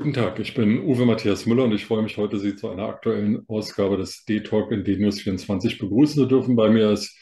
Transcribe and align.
Guten 0.00 0.14
Tag, 0.14 0.38
ich 0.38 0.54
bin 0.54 0.80
Uwe 0.86 1.04
Matthias 1.04 1.44
Müller 1.44 1.64
und 1.64 1.72
ich 1.72 1.84
freue 1.84 2.02
mich 2.02 2.16
heute, 2.16 2.38
Sie 2.38 2.56
zu 2.56 2.70
einer 2.70 2.88
aktuellen 2.88 3.46
Ausgabe 3.48 3.98
des 3.98 4.24
D-Talk 4.24 4.72
in 4.72 4.82
D-News24 4.82 5.78
begrüßen 5.78 6.14
zu 6.14 6.24
dürfen. 6.24 6.56
Bei 6.56 6.70
mir 6.70 6.92
ist 6.92 7.14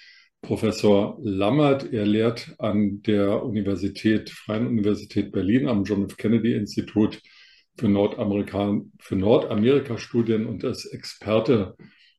Professor 0.43 1.19
Lammert. 1.21 1.93
Er 1.93 2.07
lehrt 2.07 2.55
an 2.61 3.03
der 3.03 3.43
Universität, 3.43 4.31
Freien 4.31 4.69
Universität 4.69 5.33
Berlin 5.33 5.67
am 5.67 5.83
John 5.83 6.05
F. 6.05 6.17
Kennedy 6.17 6.55
Institut 6.55 7.21
für, 7.77 7.89
Nordamerika, 7.89 8.81
für 9.00 9.17
Nordamerika-Studien 9.17 10.47
und 10.47 10.63
ist 10.63 10.86
Experte 10.86 11.75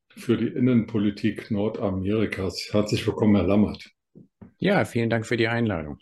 für 0.10 0.36
die 0.36 0.48
Innenpolitik 0.48 1.52
Nordamerikas. 1.52 2.68
Herzlich 2.74 3.08
willkommen, 3.08 3.38
Herr 3.38 3.48
Lammert. 3.48 3.90
Ja, 4.58 4.84
vielen 4.84 5.10
Dank 5.10 5.26
für 5.26 5.38
die 5.38 5.48
Einladung. 5.48 6.00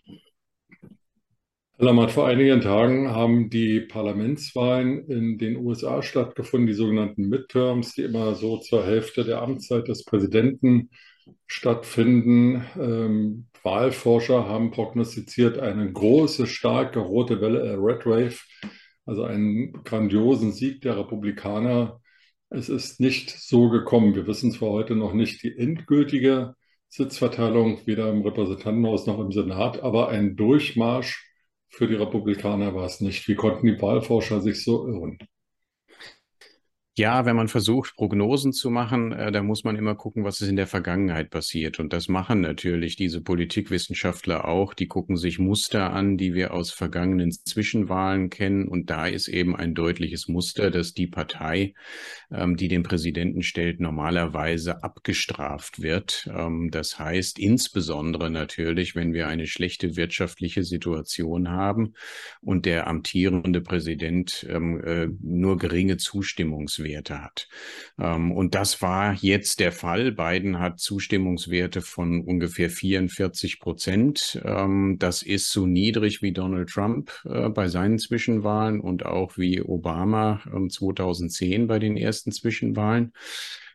Lammert, 1.79 2.11
vor 2.11 2.25
einigen 2.25 2.61
Tagen 2.61 3.11
haben 3.11 3.51
die 3.51 3.81
Parlamentswahlen 3.81 5.07
in 5.07 5.37
den 5.37 5.57
USA 5.57 6.01
stattgefunden, 6.01 6.65
die 6.65 6.73
sogenannten 6.73 7.29
Midterms, 7.29 7.93
die 7.93 8.01
immer 8.01 8.33
so 8.33 8.57
zur 8.57 8.83
Hälfte 8.83 9.23
der 9.23 9.43
Amtszeit 9.43 9.87
des 9.87 10.03
Präsidenten 10.03 10.89
stattfinden. 11.45 12.65
Ähm, 12.79 13.45
Wahlforscher 13.61 14.49
haben 14.49 14.71
prognostiziert 14.71 15.59
eine 15.59 15.91
große, 15.93 16.47
starke 16.47 16.97
rote 16.97 17.41
Welle, 17.41 17.59
äh, 17.59 17.75
Red 17.75 18.07
Wave, 18.07 18.39
also 19.05 19.23
einen 19.25 19.71
grandiosen 19.83 20.53
Sieg 20.53 20.81
der 20.81 20.97
Republikaner. 20.97 22.01
Es 22.49 22.69
ist 22.69 22.99
nicht 22.99 23.29
so 23.29 23.69
gekommen. 23.69 24.15
Wir 24.15 24.25
wissen 24.25 24.51
zwar 24.51 24.69
heute 24.69 24.95
noch 24.95 25.13
nicht 25.13 25.43
die 25.43 25.55
endgültige 25.55 26.55
Sitzverteilung, 26.89 27.81
weder 27.85 28.09
im 28.09 28.23
Repräsentantenhaus 28.23 29.05
noch 29.05 29.19
im 29.19 29.31
Senat, 29.31 29.83
aber 29.83 30.09
ein 30.09 30.35
Durchmarsch 30.35 31.26
für 31.69 31.87
die 31.87 31.95
Republikaner 31.95 32.73
war 32.75 32.85
es 32.85 33.01
nicht. 33.01 33.27
Wie 33.27 33.35
konnten 33.35 33.67
die 33.67 33.81
Wahlforscher 33.81 34.41
sich 34.41 34.63
so 34.63 34.87
irren? 34.87 35.17
Ja, 36.99 37.27
wenn 37.27 37.35
man 37.35 37.47
versucht, 37.47 37.95
Prognosen 37.95 38.53
zu 38.53 38.71
machen, 38.71 39.11
äh, 39.11 39.31
da 39.31 39.43
muss 39.43 39.63
man 39.63 39.75
immer 39.75 39.93
gucken, 39.93 40.23
was 40.23 40.41
ist 40.41 40.49
in 40.49 40.55
der 40.55 40.65
Vergangenheit 40.65 41.29
passiert. 41.29 41.79
Und 41.79 41.93
das 41.93 42.07
machen 42.07 42.41
natürlich 42.41 42.95
diese 42.95 43.21
Politikwissenschaftler 43.21 44.45
auch. 44.47 44.73
Die 44.73 44.87
gucken 44.87 45.15
sich 45.15 45.37
Muster 45.37 45.93
an, 45.93 46.17
die 46.17 46.33
wir 46.33 46.55
aus 46.55 46.71
vergangenen 46.71 47.31
Zwischenwahlen 47.31 48.31
kennen. 48.31 48.67
Und 48.67 48.89
da 48.89 49.05
ist 49.05 49.27
eben 49.27 49.55
ein 49.55 49.75
deutliches 49.75 50.27
Muster, 50.27 50.71
dass 50.71 50.95
die 50.95 51.05
Partei, 51.05 51.75
ähm, 52.31 52.57
die 52.57 52.67
den 52.67 52.81
Präsidenten 52.81 53.43
stellt, 53.43 53.79
normalerweise 53.79 54.83
abgestraft 54.83 55.83
wird. 55.83 56.27
Ähm, 56.35 56.71
das 56.71 56.97
heißt, 56.97 57.37
insbesondere 57.37 58.31
natürlich, 58.31 58.95
wenn 58.95 59.13
wir 59.13 59.27
eine 59.27 59.45
schlechte 59.45 59.97
wirtschaftliche 59.97 60.63
Situation 60.63 61.51
haben 61.51 61.93
und 62.41 62.65
der 62.65 62.87
amtierende 62.87 63.61
Präsident 63.61 64.47
ähm, 64.49 64.83
äh, 64.83 65.09
nur 65.21 65.59
geringe 65.59 65.97
Zustimmungswerte 65.97 66.86
Zustimmungswerte 66.87 67.23
hat. 67.23 67.47
Ähm, 67.99 68.31
und 68.31 68.55
das 68.55 68.81
war 68.81 69.13
jetzt 69.13 69.59
der 69.59 69.71
Fall. 69.71 70.11
Biden 70.11 70.59
hat 70.59 70.79
Zustimmungswerte 70.79 71.81
von 71.81 72.21
ungefähr 72.21 72.69
44 72.69 73.59
Prozent. 73.59 74.41
Ähm, 74.43 74.97
das 74.99 75.21
ist 75.21 75.51
so 75.51 75.65
niedrig 75.65 76.21
wie 76.21 76.31
Donald 76.31 76.69
Trump 76.69 77.11
äh, 77.25 77.49
bei 77.49 77.67
seinen 77.67 77.99
Zwischenwahlen 77.99 78.79
und 78.79 79.05
auch 79.05 79.37
wie 79.37 79.61
Obama 79.61 80.41
2010 80.69 81.61
ähm, 81.61 81.67
bei 81.67 81.79
den 81.79 81.97
ersten 81.97 82.31
Zwischenwahlen. 82.31 83.13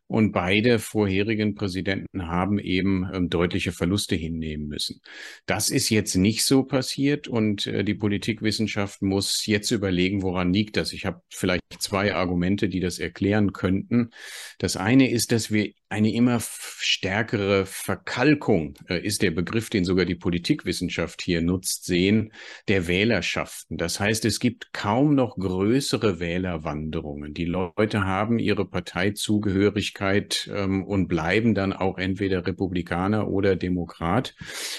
Und 0.09 0.33
beide 0.33 0.79
vorherigen 0.79 1.55
Präsidenten 1.55 2.27
haben 2.29 2.59
eben 2.59 3.09
ähm, 3.15 3.31
deutliche 3.31 3.73
Verluste 3.73 4.15
hinnehmen 4.15 4.69
müssen. 4.69 5.01
Das 5.47 5.71
ist 5.71 5.89
jetzt 5.89 6.17
nicht 6.17 6.45
so 6.45 6.65
passiert 6.65 7.29
und 7.29 7.67
äh, 7.67 7.83
die 7.83 7.95
Politikwissenschaft 7.95 9.01
muss 9.01 9.47
jetzt 9.47 9.71
überlegen, 9.71 10.21
woran 10.21 10.53
liegt 10.53 10.77
das. 10.77 10.93
Ich 10.93 11.07
habe 11.07 11.23
vielleicht 11.31 11.63
zwei 11.79 12.15
Argumente, 12.15 12.69
die 12.69 12.81
das 12.81 12.99
erklären 12.99 13.55
könnten. 13.55 14.11
Das 14.59 14.77
eine 14.77 15.11
ist, 15.11 15.33
dass 15.33 15.51
wir 15.51 15.73
eine 15.89 16.13
immer 16.13 16.41
stärkere 16.41 17.65
Verkalkung, 17.65 18.75
äh, 18.89 19.01
ist 19.01 19.23
der 19.23 19.31
Begriff, 19.31 19.71
den 19.71 19.87
sogar 19.87 20.05
die 20.05 20.15
Politikwissenschaft 20.15 21.23
hier 21.23 21.41
nutzt, 21.41 21.85
sehen, 21.87 22.33
der 22.69 22.87
Wählerschaften. 22.87 23.79
Das 23.79 23.99
heißt, 23.99 24.27
es 24.27 24.41
gibt 24.41 24.75
kaum 24.75 25.15
noch 25.15 25.37
größere 25.37 26.21
Wählerwanderungen. 26.21 27.33
Die 27.33 27.47
Leute 27.47 28.05
haben 28.05 28.39
ihre 28.39 28.69
Parteizugehörigkeit 28.69 30.02
Möglichkeit 30.03 30.51
ähm, 30.55 30.85
und 30.85 31.09
bleiben 31.09 31.55
dann 31.55 31.73
auch 31.73 31.99
entweder 31.99 32.47
Republikaner 32.47 33.29
oder 33.29 33.57
Demokrat. 33.57 34.35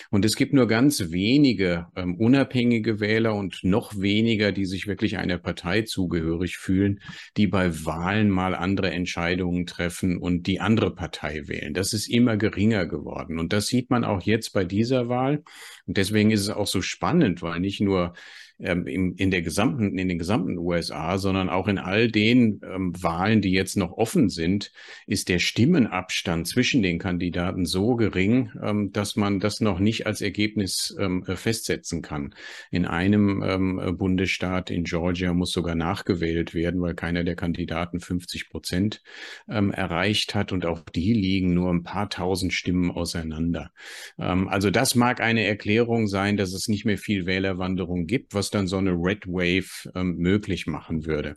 Und 0.09 0.25
es 0.25 0.35
gibt 0.35 0.53
nur 0.53 0.67
ganz 0.67 1.11
wenige 1.11 1.87
ähm, 1.95 2.15
unabhängige 2.15 2.99
Wähler 2.99 3.35
und 3.35 3.63
noch 3.63 3.99
weniger, 3.99 4.51
die 4.51 4.65
sich 4.65 4.87
wirklich 4.87 5.17
einer 5.17 5.37
Partei 5.37 5.83
zugehörig 5.83 6.57
fühlen, 6.57 6.99
die 7.37 7.47
bei 7.47 7.85
Wahlen 7.85 8.29
mal 8.29 8.55
andere 8.55 8.91
Entscheidungen 8.91 9.65
treffen 9.65 10.17
und 10.17 10.47
die 10.47 10.59
andere 10.59 10.93
Partei 10.93 11.47
wählen. 11.47 11.73
Das 11.73 11.93
ist 11.93 12.07
immer 12.07 12.37
geringer 12.37 12.85
geworden. 12.85 13.39
Und 13.39 13.53
das 13.53 13.67
sieht 13.67 13.89
man 13.89 14.03
auch 14.03 14.21
jetzt 14.21 14.53
bei 14.53 14.65
dieser 14.65 15.09
Wahl. 15.09 15.43
Und 15.85 15.97
deswegen 15.97 16.31
ist 16.31 16.41
es 16.41 16.49
auch 16.49 16.67
so 16.67 16.81
spannend, 16.81 17.41
weil 17.41 17.59
nicht 17.59 17.81
nur 17.81 18.13
ähm, 18.63 18.87
in, 18.87 19.15
in, 19.15 19.29
der 19.29 19.41
gesamten, 19.41 19.97
in 19.97 20.07
den 20.07 20.17
gesamten 20.17 20.57
USA, 20.57 21.17
sondern 21.17 21.49
auch 21.49 21.67
in 21.67 21.77
all 21.77 22.09
den 22.09 22.61
ähm, 22.63 22.93
Wahlen, 23.01 23.41
die 23.41 23.51
jetzt 23.51 23.77
noch 23.77 23.91
offen 23.91 24.29
sind, 24.29 24.71
ist 25.05 25.29
der 25.29 25.39
Stimmenabstand 25.39 26.47
zwischen 26.47 26.81
den 26.81 26.99
Kandidaten 26.99 27.65
so 27.65 27.95
gering, 27.95 28.51
ähm, 28.61 28.91
dass 28.91 29.15
man 29.15 29.39
das 29.39 29.59
noch 29.59 29.79
nicht 29.79 30.07
als 30.07 30.21
Ergebnis 30.21 30.95
ähm, 30.99 31.23
äh, 31.27 31.35
festsetzen 31.35 32.01
kann. 32.01 32.33
In 32.71 32.85
einem 32.85 33.43
ähm, 33.43 33.97
Bundesstaat 33.97 34.69
in 34.69 34.85
Georgia 34.85 35.33
muss 35.33 35.51
sogar 35.51 35.75
nachgewählt 35.75 36.53
werden, 36.53 36.81
weil 36.81 36.95
keiner 36.95 37.23
der 37.23 37.35
Kandidaten 37.35 37.99
50 37.99 38.49
Prozent 38.49 39.01
ähm, 39.49 39.71
erreicht 39.71 40.35
hat 40.35 40.51
und 40.51 40.65
auch 40.65 40.81
die 40.89 41.13
liegen 41.13 41.53
nur 41.53 41.69
ein 41.69 41.83
paar 41.83 42.09
tausend 42.09 42.53
Stimmen 42.53 42.91
auseinander. 42.91 43.71
also 44.17 44.69
das 44.69 44.95
mag 44.95 45.21
eine 45.21 45.43
Erklärung 45.45 46.07
sein, 46.07 46.37
dass 46.37 46.53
es 46.53 46.67
nicht 46.67 46.85
mehr 46.85 46.97
viel 46.97 47.25
Wählerwanderung 47.25 48.05
gibt, 48.05 48.33
was 48.33 48.51
dann 48.53 48.67
so 48.67 48.77
eine 48.77 48.91
Red 48.91 49.27
Wave 49.27 49.91
ähm, 49.95 50.17
möglich 50.17 50.67
machen 50.67 51.05
würde. 51.05 51.35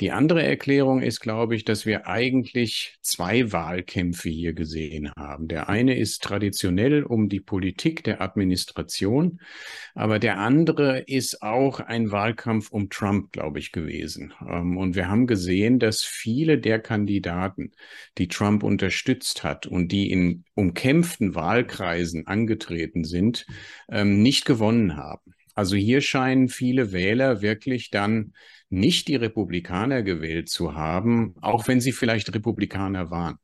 Die 0.00 0.12
andere 0.12 0.44
Erklärung 0.44 1.02
ist, 1.02 1.18
glaube 1.18 1.56
ich, 1.56 1.64
dass 1.64 1.84
wir 1.84 2.06
eigentlich 2.06 2.96
zwei 3.02 3.50
Wahlkämpfe 3.50 4.28
hier 4.28 4.52
gesehen 4.52 5.10
haben. 5.16 5.48
Der 5.48 5.68
eine 5.68 5.98
ist 5.98 6.22
traditionell 6.22 7.02
um 7.02 7.28
die 7.28 7.40
Politik 7.40 8.04
der 8.04 8.20
Administration, 8.20 9.40
aber 9.96 10.20
der 10.20 10.38
andere 10.38 11.00
ist 11.00 11.42
auch 11.42 11.80
ein 11.80 12.12
Wahlkampf 12.12 12.70
um 12.70 12.90
Trump, 12.90 13.32
glaube 13.32 13.58
ich, 13.58 13.72
gewesen. 13.72 14.32
Ähm, 14.48 14.76
und 14.76 14.94
wir 14.94 15.08
haben 15.08 15.26
gesehen, 15.26 15.80
dass 15.80 16.04
viele 16.04 16.58
der 16.58 16.78
Kandidaten, 16.78 17.72
die 18.18 18.28
Trump 18.28 18.62
unterstützt 18.62 19.42
hat 19.42 19.66
und 19.66 19.90
die 19.90 20.12
in 20.12 20.44
umkämpften 20.54 21.34
Wahlkreisen 21.34 22.28
angetreten 22.28 23.02
sind, 23.02 23.46
ähm, 23.90 24.22
nicht 24.22 24.44
gewonnen 24.44 24.96
haben. 24.96 25.34
Also 25.58 25.74
hier 25.74 26.02
scheinen 26.02 26.48
viele 26.48 26.92
Wähler 26.92 27.42
wirklich 27.42 27.90
dann 27.90 28.32
nicht 28.68 29.08
die 29.08 29.16
Republikaner 29.16 30.04
gewählt 30.04 30.48
zu 30.48 30.76
haben, 30.76 31.34
auch 31.40 31.66
wenn 31.66 31.80
sie 31.80 31.90
vielleicht 31.90 32.32
Republikaner 32.32 33.10
waren. 33.10 33.38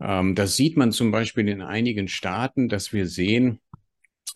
Ähm, 0.00 0.34
das 0.34 0.56
sieht 0.56 0.78
man 0.78 0.90
zum 0.90 1.10
Beispiel 1.10 1.46
in 1.50 1.60
einigen 1.60 2.08
Staaten, 2.08 2.70
dass 2.70 2.94
wir 2.94 3.06
sehen, 3.06 3.60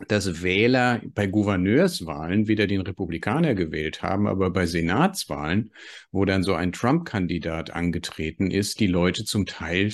dass 0.08 0.42
Wähler 0.42 1.00
bei 1.14 1.26
Gouverneurswahlen 1.26 2.48
wieder 2.48 2.66
den 2.66 2.80
Republikaner 2.80 3.54
gewählt 3.54 4.02
haben, 4.02 4.26
aber 4.26 4.50
bei 4.50 4.66
Senatswahlen, 4.66 5.72
wo 6.10 6.24
dann 6.24 6.42
so 6.42 6.54
ein 6.54 6.72
Trump-Kandidat 6.72 7.70
angetreten 7.70 8.50
ist, 8.50 8.80
die 8.80 8.86
Leute 8.86 9.24
zum 9.24 9.46
Teil 9.46 9.90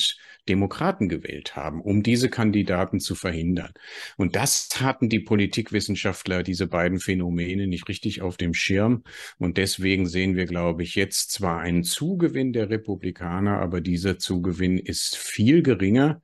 Demokraten 0.48 1.08
gewählt 1.08 1.54
haben, 1.54 1.80
um 1.80 2.02
diese 2.02 2.28
Kandidaten 2.28 2.98
zu 2.98 3.14
verhindern. 3.14 3.72
Und 4.16 4.36
das 4.36 4.68
hatten 4.80 5.08
die 5.08 5.20
Politikwissenschaftler, 5.20 6.42
diese 6.42 6.66
beiden 6.66 6.98
Phänomene, 6.98 7.66
nicht 7.66 7.88
richtig 7.88 8.22
auf 8.22 8.36
dem 8.36 8.54
Schirm. 8.54 9.04
Und 9.38 9.58
deswegen 9.58 10.06
sehen 10.06 10.36
wir, 10.36 10.46
glaube 10.46 10.82
ich, 10.82 10.94
jetzt 10.94 11.30
zwar 11.30 11.60
einen 11.60 11.84
Zugewinn 11.84 12.52
der 12.52 12.70
Republikaner, 12.70 13.60
aber 13.60 13.80
dieser 13.80 14.18
Zugewinn 14.18 14.78
ist 14.78 15.16
viel 15.16 15.62
geringer 15.62 16.22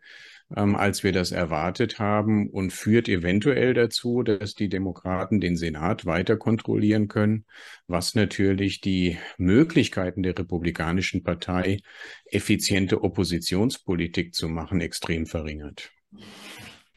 ähm, 0.54 0.76
als 0.76 1.02
wir 1.02 1.12
das 1.12 1.32
erwartet 1.32 1.98
haben 1.98 2.48
und 2.48 2.72
führt 2.72 3.08
eventuell 3.08 3.74
dazu, 3.74 4.22
dass 4.22 4.54
die 4.54 4.68
Demokraten 4.68 5.40
den 5.40 5.56
Senat 5.56 6.06
weiter 6.06 6.36
kontrollieren 6.36 7.08
können, 7.08 7.46
was 7.86 8.14
natürlich 8.14 8.80
die 8.80 9.18
Möglichkeiten 9.38 10.22
der 10.22 10.38
Republikanischen 10.38 11.22
Partei, 11.22 11.78
effiziente 12.26 13.02
Oppositionspolitik 13.02 14.34
zu 14.34 14.48
machen, 14.48 14.80
extrem 14.80 15.26
verringert. 15.26 15.90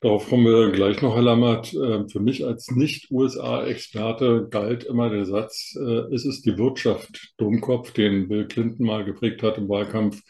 Darauf 0.01 0.29
kommen 0.29 0.45
wir 0.45 0.71
gleich 0.71 1.01
noch, 1.01 1.15
Herr 1.15 1.23
Lammert. 1.23 1.73
Ähm, 1.73 2.07
für 2.07 2.21
mich 2.21 2.45
als 2.45 2.71
Nicht-USA-Experte 2.71 4.47
galt 4.49 4.85
immer 4.85 5.09
der 5.09 5.25
Satz, 5.25 5.75
äh, 5.75 6.13
es 6.13 6.23
ist 6.23 6.45
die 6.45 6.57
Wirtschaft, 6.57 7.33
Dummkopf, 7.37 7.91
den 7.91 8.29
Bill 8.29 8.47
Clinton 8.47 8.85
mal 8.85 9.03
geprägt 9.03 9.43
hat 9.43 9.57
im 9.57 9.67
Wahlkampf 9.67 10.21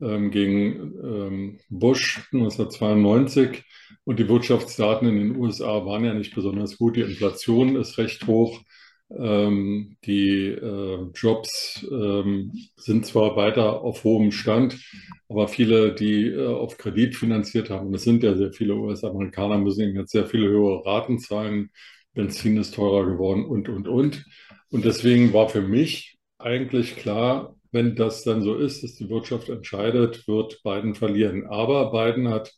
ähm, 0.00 0.30
gegen 0.30 0.94
ähm, 1.02 1.58
Bush 1.68 2.18
1992. 2.32 3.64
Und 4.04 4.18
die 4.18 4.28
Wirtschaftsdaten 4.28 5.08
in 5.08 5.16
den 5.16 5.36
USA 5.36 5.84
waren 5.84 6.04
ja 6.04 6.14
nicht 6.14 6.34
besonders 6.34 6.78
gut. 6.78 6.96
Die 6.96 7.02
Inflation 7.02 7.76
ist 7.76 7.98
recht 7.98 8.26
hoch. 8.26 8.60
Ähm, 9.10 9.96
die 10.04 10.48
äh, 10.48 10.98
Jobs 11.14 11.86
ähm, 11.90 12.52
sind 12.76 13.06
zwar 13.06 13.36
weiter 13.36 13.80
auf 13.80 14.04
hohem 14.04 14.32
Stand, 14.32 14.76
aber 15.28 15.48
viele, 15.48 15.94
die 15.94 16.26
äh, 16.26 16.46
auf 16.46 16.76
Kredit 16.76 17.16
finanziert 17.16 17.70
haben, 17.70 17.86
und 17.88 17.94
es 17.94 18.02
sind 18.04 18.22
ja 18.22 18.36
sehr 18.36 18.52
viele 18.52 18.74
US-Amerikaner, 18.76 19.56
müssen 19.58 19.96
jetzt 19.96 20.12
sehr 20.12 20.26
viele 20.26 20.48
höhere 20.48 20.84
Raten 20.84 21.18
zahlen. 21.18 21.70
Benzin 22.12 22.58
ist 22.58 22.74
teurer 22.74 23.06
geworden 23.06 23.44
und, 23.46 23.68
und, 23.70 23.88
und. 23.88 24.24
Und 24.70 24.84
deswegen 24.84 25.32
war 25.32 25.48
für 25.48 25.62
mich 25.62 26.18
eigentlich 26.38 26.96
klar, 26.96 27.56
wenn 27.72 27.96
das 27.96 28.24
dann 28.24 28.42
so 28.42 28.56
ist, 28.56 28.82
dass 28.82 28.94
die 28.94 29.08
Wirtschaft 29.10 29.48
entscheidet, 29.48 30.26
wird 30.28 30.62
Biden 30.62 30.94
verlieren. 30.94 31.46
Aber 31.46 31.92
Biden 31.92 32.28
hat 32.28 32.52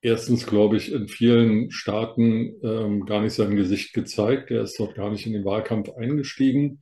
erstens, 0.00 0.46
glaube 0.46 0.76
ich, 0.76 0.92
in 0.92 1.08
vielen 1.08 1.70
Staaten 1.70 2.54
ähm, 2.62 3.06
gar 3.06 3.20
nicht 3.20 3.34
sein 3.34 3.56
Gesicht 3.56 3.92
gezeigt. 3.92 4.50
Er 4.50 4.62
ist 4.62 4.78
dort 4.78 4.94
gar 4.94 5.10
nicht 5.10 5.26
in 5.26 5.32
den 5.32 5.44
Wahlkampf 5.44 5.90
eingestiegen. 5.90 6.80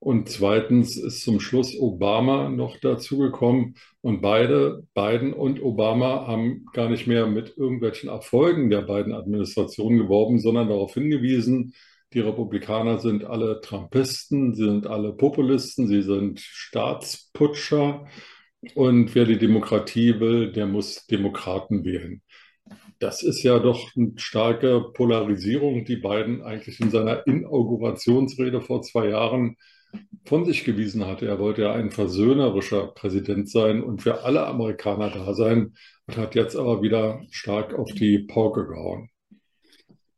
Und 0.00 0.28
zweitens 0.28 0.96
ist 0.96 1.22
zum 1.22 1.40
Schluss 1.40 1.76
Obama 1.78 2.48
noch 2.50 2.78
dazugekommen. 2.78 3.74
Und 4.00 4.20
beide, 4.20 4.86
Biden 4.94 5.32
und 5.32 5.60
Obama, 5.60 6.26
haben 6.26 6.66
gar 6.72 6.88
nicht 6.88 7.08
mehr 7.08 7.26
mit 7.26 7.56
irgendwelchen 7.56 8.08
Erfolgen 8.08 8.70
der 8.70 8.82
beiden 8.82 9.12
Administrationen 9.12 9.98
geworben, 9.98 10.38
sondern 10.38 10.68
darauf 10.68 10.94
hingewiesen, 10.94 11.74
die 12.14 12.20
Republikaner 12.20 12.98
sind 12.98 13.24
alle 13.24 13.60
Trumpisten, 13.60 14.54
sie 14.54 14.64
sind 14.64 14.86
alle 14.86 15.12
Populisten, 15.12 15.86
sie 15.86 16.02
sind 16.02 16.40
Staatsputscher. 16.40 18.06
Und 18.74 19.14
wer 19.14 19.24
die 19.24 19.38
Demokratie 19.38 20.18
will, 20.20 20.52
der 20.52 20.66
muss 20.66 21.06
Demokraten 21.06 21.84
wählen. 21.84 22.22
Das 22.98 23.22
ist 23.22 23.42
ja 23.44 23.58
doch 23.58 23.94
eine 23.96 24.12
starke 24.16 24.90
Polarisierung, 24.92 25.84
die 25.84 25.96
Biden 25.96 26.42
eigentlich 26.42 26.80
in 26.80 26.90
seiner 26.90 27.26
Inaugurationsrede 27.26 28.60
vor 28.60 28.82
zwei 28.82 29.08
Jahren 29.08 29.56
von 30.24 30.44
sich 30.44 30.64
gewiesen 30.64 31.06
hatte. 31.06 31.26
Er 31.26 31.38
wollte 31.38 31.62
ja 31.62 31.72
ein 31.72 31.90
versöhnerischer 31.90 32.88
Präsident 32.88 33.48
sein 33.50 33.82
und 33.82 34.02
für 34.02 34.24
alle 34.24 34.46
Amerikaner 34.46 35.10
da 35.10 35.34
sein 35.34 35.74
und 36.06 36.16
hat 36.16 36.34
jetzt 36.34 36.56
aber 36.56 36.82
wieder 36.82 37.22
stark 37.30 37.74
auf 37.74 37.92
die 37.92 38.18
Pauke 38.20 38.66
gehauen. 38.66 39.10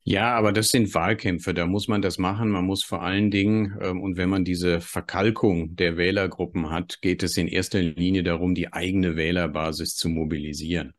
Ja, 0.03 0.35
aber 0.35 0.53
das 0.53 0.71
sind 0.71 0.95
Wahlkämpfe, 0.95 1.53
da 1.53 1.67
muss 1.67 1.87
man 1.87 2.03
das 2.03 2.19
machen. 2.19 2.49
Man 2.49 2.65
muss 2.65 2.83
vor 2.83 3.03
allen 3.03 3.31
Dingen, 3.31 3.77
ähm, 3.81 4.01
und 4.01 4.17
wenn 4.17 4.31
man 4.31 4.45
diese 4.45 4.81
Verkalkung 4.81 5.77
der 5.77 5.97
Wählergruppen 5.97 6.71
hat, 6.71 7.01
geht 7.03 7.23
es 7.23 7.37
in 7.37 7.49
erster 7.49 7.81
Linie 7.83 8.23
darum, 8.23 8.55
die 8.55 8.73
eigene 8.73 9.17
Wählerbasis 9.17 9.97
zu 9.97 10.09
mobilisieren. 10.09 10.95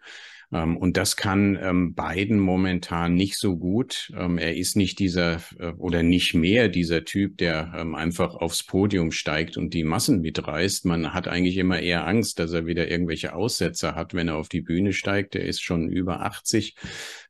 Ähm, 0.53 0.77
und 0.77 0.97
das 0.97 1.15
kann 1.15 1.57
ähm, 1.61 1.95
Biden 1.95 2.39
momentan 2.39 3.15
nicht 3.15 3.37
so 3.37 3.57
gut. 3.57 4.11
Ähm, 4.17 4.37
er 4.37 4.55
ist 4.55 4.75
nicht 4.75 4.99
dieser 4.99 5.41
äh, 5.59 5.71
oder 5.77 6.03
nicht 6.03 6.33
mehr 6.33 6.67
dieser 6.67 7.05
Typ, 7.05 7.37
der 7.37 7.73
ähm, 7.77 7.95
einfach 7.95 8.35
aufs 8.35 8.63
Podium 8.63 9.11
steigt 9.11 9.57
und 9.57 9.73
die 9.73 9.83
Massen 9.83 10.21
mitreißt. 10.21 10.85
Man 10.85 11.13
hat 11.13 11.27
eigentlich 11.27 11.57
immer 11.57 11.79
eher 11.79 12.05
Angst, 12.05 12.39
dass 12.39 12.51
er 12.51 12.65
wieder 12.65 12.89
irgendwelche 12.89 13.33
Aussetzer 13.33 13.95
hat, 13.95 14.13
wenn 14.13 14.27
er 14.27 14.35
auf 14.35 14.49
die 14.49 14.61
Bühne 14.61 14.93
steigt. 14.93 15.35
Er 15.35 15.45
ist 15.45 15.63
schon 15.63 15.89
über 15.89 16.21
80. 16.21 16.75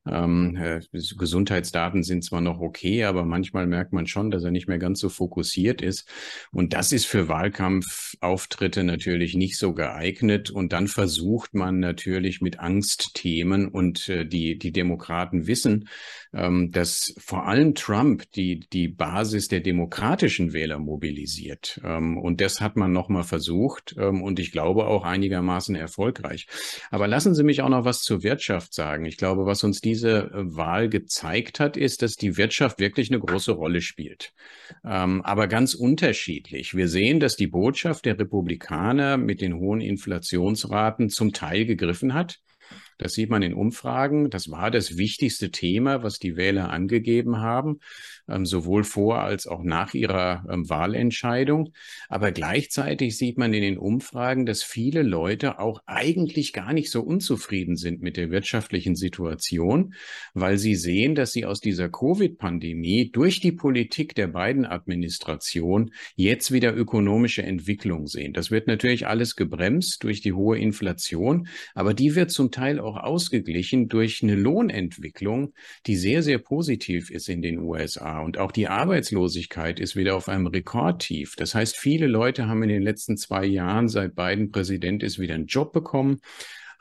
Ähm, 0.07 0.55
äh, 0.55 0.81
Gesundheitsdaten 0.91 2.03
sind 2.03 2.23
zwar 2.23 2.41
noch 2.41 2.59
okay, 2.59 3.03
aber 3.03 3.23
manchmal 3.23 3.67
merkt 3.67 3.93
man 3.93 4.07
schon, 4.07 4.31
dass 4.31 4.43
er 4.43 4.51
nicht 4.51 4.67
mehr 4.67 4.79
ganz 4.79 4.99
so 4.99 5.09
fokussiert 5.09 5.81
ist. 5.81 6.07
Und 6.51 6.73
das 6.73 6.91
ist 6.91 7.05
für 7.05 7.27
Wahlkampfauftritte 7.27 8.83
natürlich 8.83 9.35
nicht 9.35 9.57
so 9.57 9.73
geeignet. 9.73 10.49
Und 10.49 10.73
dann 10.73 10.87
versucht 10.87 11.53
man 11.53 11.79
natürlich 11.79 12.41
mit 12.41 12.59
Angstthemen 12.59 13.67
und 13.67 14.09
äh, 14.09 14.25
die, 14.25 14.57
die 14.57 14.71
Demokraten 14.71 15.45
wissen, 15.47 15.87
ähm, 16.33 16.71
dass 16.71 17.13
vor 17.17 17.47
allem 17.47 17.75
Trump 17.75 18.23
die, 18.31 18.61
die 18.71 18.87
Basis 18.87 19.49
der 19.49 19.59
demokratischen 19.59 20.53
Wähler 20.53 20.79
mobilisiert. 20.79 21.79
Ähm, 21.83 22.17
und 22.17 22.41
das 22.41 22.61
hat 22.61 22.75
man 22.75 22.91
nochmal 22.91 23.23
versucht 23.23 23.95
ähm, 23.97 24.21
und 24.23 24.39
ich 24.39 24.51
glaube 24.51 24.87
auch 24.87 25.03
einigermaßen 25.03 25.75
erfolgreich. 25.75 26.47
Aber 26.89 27.07
lassen 27.07 27.35
Sie 27.35 27.43
mich 27.43 27.61
auch 27.61 27.69
noch 27.69 27.85
was 27.85 28.01
zur 28.01 28.23
Wirtschaft 28.23 28.73
sagen. 28.73 29.05
Ich 29.05 29.17
glaube, 29.17 29.45
was 29.45 29.63
uns 29.63 29.81
diese 29.91 30.31
äh, 30.31 30.55
Wahl 30.55 30.87
gezeigt 30.87 31.59
hat, 31.59 31.75
ist, 31.75 32.01
dass 32.01 32.15
die 32.15 32.37
Wirtschaft 32.37 32.79
wirklich 32.79 33.09
eine 33.09 33.19
große 33.19 33.51
Rolle 33.51 33.81
spielt. 33.81 34.33
aber 35.25 35.47
ganz 35.47 35.73
unterschiedlich. 35.73 36.75
Wir 36.75 36.87
sehen, 36.87 37.19
dass 37.19 37.35
die 37.35 37.47
Botschaft 37.47 38.05
der 38.05 38.17
Republikaner 38.17 39.17
mit 39.17 39.41
den 39.41 39.55
hohen 39.55 39.81
Inflationsraten 39.81 41.09
zum 41.09 41.33
Teil 41.33 41.65
gegriffen 41.65 42.13
hat. 42.13 42.39
Das 43.01 43.13
sieht 43.13 43.31
man 43.31 43.41
in 43.41 43.55
Umfragen. 43.55 44.29
Das 44.29 44.51
war 44.51 44.69
das 44.69 44.95
wichtigste 44.95 45.49
Thema, 45.49 46.03
was 46.03 46.19
die 46.19 46.35
Wähler 46.35 46.69
angegeben 46.69 47.37
haben, 47.37 47.79
ähm, 48.29 48.45
sowohl 48.45 48.83
vor 48.83 49.21
als 49.21 49.47
auch 49.47 49.63
nach 49.63 49.95
ihrer 49.95 50.45
ähm, 50.47 50.69
Wahlentscheidung. 50.69 51.73
Aber 52.09 52.31
gleichzeitig 52.31 53.17
sieht 53.17 53.39
man 53.39 53.55
in 53.55 53.63
den 53.63 53.79
Umfragen, 53.79 54.45
dass 54.45 54.61
viele 54.61 55.01
Leute 55.01 55.57
auch 55.57 55.81
eigentlich 55.87 56.53
gar 56.53 56.73
nicht 56.73 56.91
so 56.91 57.01
unzufrieden 57.01 57.75
sind 57.75 58.03
mit 58.03 58.17
der 58.17 58.29
wirtschaftlichen 58.29 58.95
Situation, 58.95 59.95
weil 60.35 60.59
sie 60.59 60.75
sehen, 60.75 61.15
dass 61.15 61.31
sie 61.31 61.45
aus 61.45 61.59
dieser 61.59 61.89
Covid-Pandemie 61.89 63.09
durch 63.09 63.39
die 63.39 63.51
Politik 63.51 64.13
der 64.13 64.27
beiden 64.27 64.67
Administration 64.67 65.91
jetzt 66.15 66.51
wieder 66.51 66.75
ökonomische 66.77 67.41
Entwicklung 67.41 68.05
sehen. 68.05 68.33
Das 68.33 68.51
wird 68.51 68.67
natürlich 68.67 69.07
alles 69.07 69.35
gebremst 69.35 70.03
durch 70.03 70.21
die 70.21 70.33
hohe 70.33 70.59
Inflation, 70.59 71.47
aber 71.73 71.95
die 71.95 72.13
wird 72.13 72.29
zum 72.29 72.51
Teil 72.51 72.79
auch 72.79 72.90
auch 72.91 73.03
ausgeglichen 73.03 73.87
durch 73.87 74.21
eine 74.23 74.35
Lohnentwicklung, 74.35 75.53
die 75.85 75.95
sehr, 75.95 76.23
sehr 76.23 76.37
positiv 76.37 77.09
ist 77.09 77.29
in 77.29 77.41
den 77.41 77.59
USA. 77.59 78.19
Und 78.19 78.37
auch 78.37 78.51
die 78.51 78.67
Arbeitslosigkeit 78.67 79.79
ist 79.79 79.95
wieder 79.95 80.15
auf 80.15 80.27
einem 80.29 80.47
Rekordtief. 80.47 81.35
Das 81.35 81.55
heißt, 81.55 81.77
viele 81.77 82.07
Leute 82.07 82.47
haben 82.47 82.63
in 82.63 82.69
den 82.69 82.83
letzten 82.83 83.17
zwei 83.17 83.45
Jahren, 83.45 83.87
seit 83.87 84.15
Biden 84.15 84.51
Präsident 84.51 85.03
ist, 85.03 85.19
wieder 85.19 85.35
einen 85.35 85.47
Job 85.47 85.73
bekommen 85.73 86.19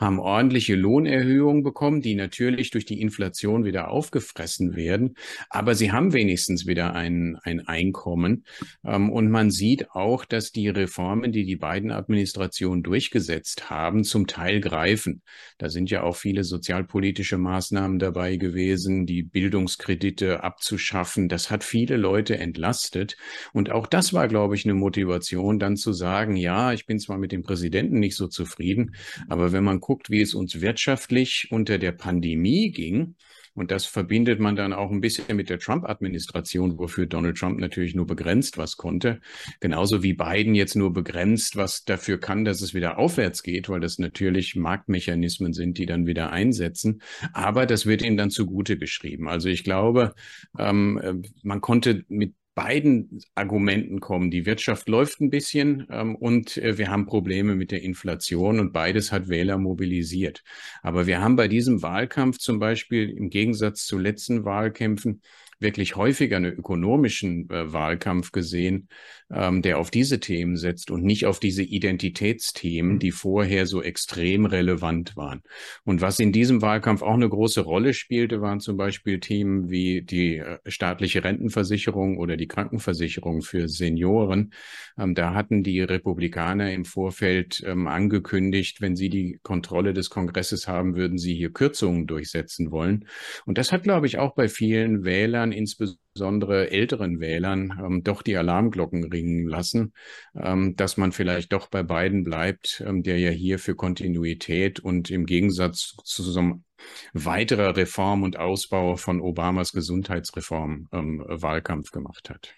haben 0.00 0.19
ordentliche 0.19 0.75
Lohnerhöhungen 0.75 1.62
bekommen, 1.62 2.00
die 2.00 2.14
natürlich 2.14 2.70
durch 2.70 2.87
die 2.87 3.00
Inflation 3.00 3.64
wieder 3.64 3.91
aufgefressen 3.91 4.75
werden. 4.75 5.14
Aber 5.50 5.75
sie 5.75 5.93
haben 5.93 6.12
wenigstens 6.12 6.67
wieder 6.67 6.94
ein, 6.94 7.37
ein 7.43 7.61
Einkommen. 7.67 8.44
Ähm, 8.85 9.11
und 9.11 9.31
man 9.31 9.50
sieht 9.50 9.91
auch, 9.91 10.25
dass 10.25 10.53
die 10.53 10.69
Reformen, 10.69 11.32
die 11.32 11.44
die 11.44 11.56
beiden 11.56 11.91
Administrationen 11.91 12.82
durchgesetzt 12.82 13.69
haben, 13.69 14.03
zum 14.05 14.27
Teil 14.27 14.60
greifen. 14.60 15.22
Da 15.58 15.69
sind 15.69 15.91
ja 15.91 16.03
auch 16.03 16.17
viele 16.17 16.44
sozialpolitische 16.44 17.36
Maßnahmen 17.36 17.98
dabei 17.98 18.36
gewesen, 18.36 19.05
die 19.05 19.22
Bildungskredite 19.22 20.43
abzuschaffen. 20.43 21.29
Das 21.29 21.51
hat 21.51 21.63
viele 21.63 21.98
Leute 21.98 22.39
entlastet. 22.39 23.17
Und 23.53 23.70
auch 23.70 23.86
das 23.86 24.15
war, 24.15 24.29
glaube 24.29 24.55
ich, 24.55 24.65
eine 24.65 24.75
Motivation, 24.75 25.58
dann 25.58 25.77
zu 25.77 25.93
sagen, 25.93 26.36
ja, 26.36 26.72
ich 26.72 26.86
bin 26.86 26.98
zwar 26.98 27.19
mit 27.19 27.32
dem 27.32 27.43
Präsidenten 27.43 27.98
nicht 27.98 28.17
so 28.17 28.27
zufrieden, 28.27 28.94
aber 29.29 29.53
wenn 29.53 29.65
man 29.65 29.81
guckt, 29.91 30.09
wie 30.09 30.20
es 30.20 30.35
uns 30.35 30.61
wirtschaftlich 30.61 31.49
unter 31.51 31.77
der 31.77 31.91
Pandemie 31.91 32.70
ging, 32.70 33.17
und 33.55 33.70
das 33.70 33.85
verbindet 33.85 34.39
man 34.39 34.55
dann 34.55 34.73
auch 34.73 34.91
ein 34.91 35.01
bisschen 35.01 35.37
mit 35.37 35.51
der 35.51 35.59
Trump-Administration, 35.59 36.79
wofür 36.79 37.06
Donald 37.06 37.37
Trump 37.37 37.59
natürlich 37.59 37.94
nur 37.94 38.06
begrenzt 38.06 38.59
was 38.59 38.77
konnte. 38.77 39.20
Genauso 39.59 40.03
wie 40.03 40.13
Biden 40.13 40.55
jetzt 40.55 40.77
nur 40.77 40.93
begrenzt 40.93 41.56
was 41.56 41.85
dafür 41.85 42.19
kann, 42.19 42.44
dass 42.44 42.61
es 42.61 42.75
wieder 42.75 42.99
aufwärts 42.99 43.43
geht, 43.43 43.69
weil 43.69 43.81
das 43.81 43.99
natürlich 43.99 44.55
Marktmechanismen 44.55 45.53
sind, 45.53 45.79
die 45.79 45.87
dann 45.87 46.06
wieder 46.06 46.31
einsetzen. 46.31 47.03
Aber 47.32 47.67
das 47.67 47.87
wird 47.87 48.03
ihm 48.03 48.17
dann 48.17 48.31
zugute 48.31 48.79
geschrieben. 48.79 49.29
Also 49.29 49.49
ich 49.49 49.65
glaube, 49.65 50.15
ähm, 50.56 51.01
äh, 51.03 51.15
man 51.43 51.61
konnte 51.61 52.05
mit 52.09 52.35
beiden 52.62 53.22
Argumenten 53.34 54.00
kommen. 54.00 54.31
Die 54.31 54.44
Wirtschaft 54.44 54.88
läuft 54.90 55.20
ein 55.22 55.31
bisschen 55.31 55.86
ähm, 55.90 56.14
und 56.14 56.58
äh, 56.58 56.76
wir 56.76 56.90
haben 56.90 57.06
Probleme 57.06 57.55
mit 57.55 57.70
der 57.70 57.82
Inflation 57.82 58.60
und 58.60 58.74
beides 58.74 59.12
hat 59.12 59.31
Wähler 59.31 59.56
mobilisiert. 59.56 60.44
Aber 60.82 61.06
wir 61.06 61.22
haben 61.22 61.36
bei 61.36 61.48
diesem 61.48 61.81
Wahlkampf 61.81 62.36
zum 62.36 62.58
Beispiel 62.58 63.08
im 63.08 63.31
Gegensatz 63.31 63.86
zu 63.86 63.96
letzten 63.96 64.44
Wahlkämpfen 64.44 65.22
wirklich 65.60 65.96
häufiger 65.96 66.36
einen 66.36 66.52
ökonomischen 66.52 67.48
äh, 67.50 67.72
Wahlkampf 67.72 68.32
gesehen, 68.32 68.88
ähm, 69.32 69.62
der 69.62 69.79
auf 69.79 69.90
diese 69.90 70.20
Themen 70.20 70.56
setzt 70.56 70.90
und 70.90 71.05
nicht 71.05 71.26
auf 71.26 71.38
diese 71.38 71.62
Identitätsthemen, 71.62 72.98
die 72.98 73.12
vorher 73.12 73.67
so 73.67 73.82
extrem 73.82 74.46
relevant 74.46 75.17
waren. 75.17 75.43
Und 75.84 76.00
was 76.00 76.19
in 76.19 76.32
diesem 76.32 76.62
Wahlkampf 76.62 77.02
auch 77.02 77.14
eine 77.14 77.29
große 77.29 77.60
Rolle 77.60 77.94
spielte, 77.94 78.40
waren 78.40 78.60
zum 78.60 78.76
Beispiel 78.76 79.20
Themen 79.20 79.70
wie 79.70 80.02
die 80.02 80.38
äh, 80.38 80.58
staatliche 80.67 81.22
Rentenversicherung 81.22 82.19
oder 82.19 82.36
die 82.36 82.48
Krankenversicherung 82.48 83.43
für 83.43 83.69
Senioren. 83.69 84.52
Ähm, 84.98 85.14
da 85.14 85.34
hatten 85.34 85.62
die 85.62 85.81
Republikaner 85.81 86.72
im 86.72 86.84
Vorfeld 86.84 87.62
ähm, 87.67 87.86
angekündigt, 87.86 88.81
wenn 88.81 88.96
sie 88.96 89.10
die 89.10 89.38
Kontrolle 89.43 89.93
des 89.93 90.10
Kongresses 90.10 90.67
haben, 90.67 90.96
würden 90.96 91.19
sie 91.19 91.34
hier 91.34 91.52
Kürzungen 91.52 92.06
durchsetzen 92.06 92.70
wollen. 92.70 93.06
Und 93.46 93.58
das 93.58 93.72
hat, 93.72 93.82
glaube 93.82 94.06
ich, 94.06 94.19
auch 94.19 94.34
bei 94.34 94.48
vielen 94.48 95.05
Wählern 95.05 95.50
Wählern, 95.51 95.53
insbesondere 95.53 96.71
älteren 96.71 97.21
Wählern, 97.21 97.79
ähm, 97.85 98.03
doch 98.03 98.23
die 98.23 98.37
Alarmglocken 98.37 99.05
ringen 99.05 99.47
lassen, 99.49 99.93
ähm, 100.35 100.77
dass 100.77 100.97
man 100.97 101.13
vielleicht 101.13 101.53
doch 101.53 101.69
bei 101.69 101.83
beiden 101.83 102.25
bleibt, 102.25 102.83
ähm, 102.87 103.03
der 103.03 103.19
ja 103.19 103.31
hier 103.31 103.59
für 103.59 103.75
Kontinuität 103.75 104.81
und 104.81 105.11
im 105.11 105.27
Gegensatz 105.27 105.97
zu 106.05 106.23
so 106.23 106.39
einem 106.39 106.65
weiterer 107.13 107.77
Reform 107.77 108.23
und 108.23 108.39
Ausbau 108.39 108.97
von 108.97 109.21
Obamas 109.21 109.73
Gesundheitsreform 109.73 110.89
ähm, 110.93 111.25
Wahlkampf 111.27 111.91
gemacht 111.91 112.31
hat. 112.31 112.55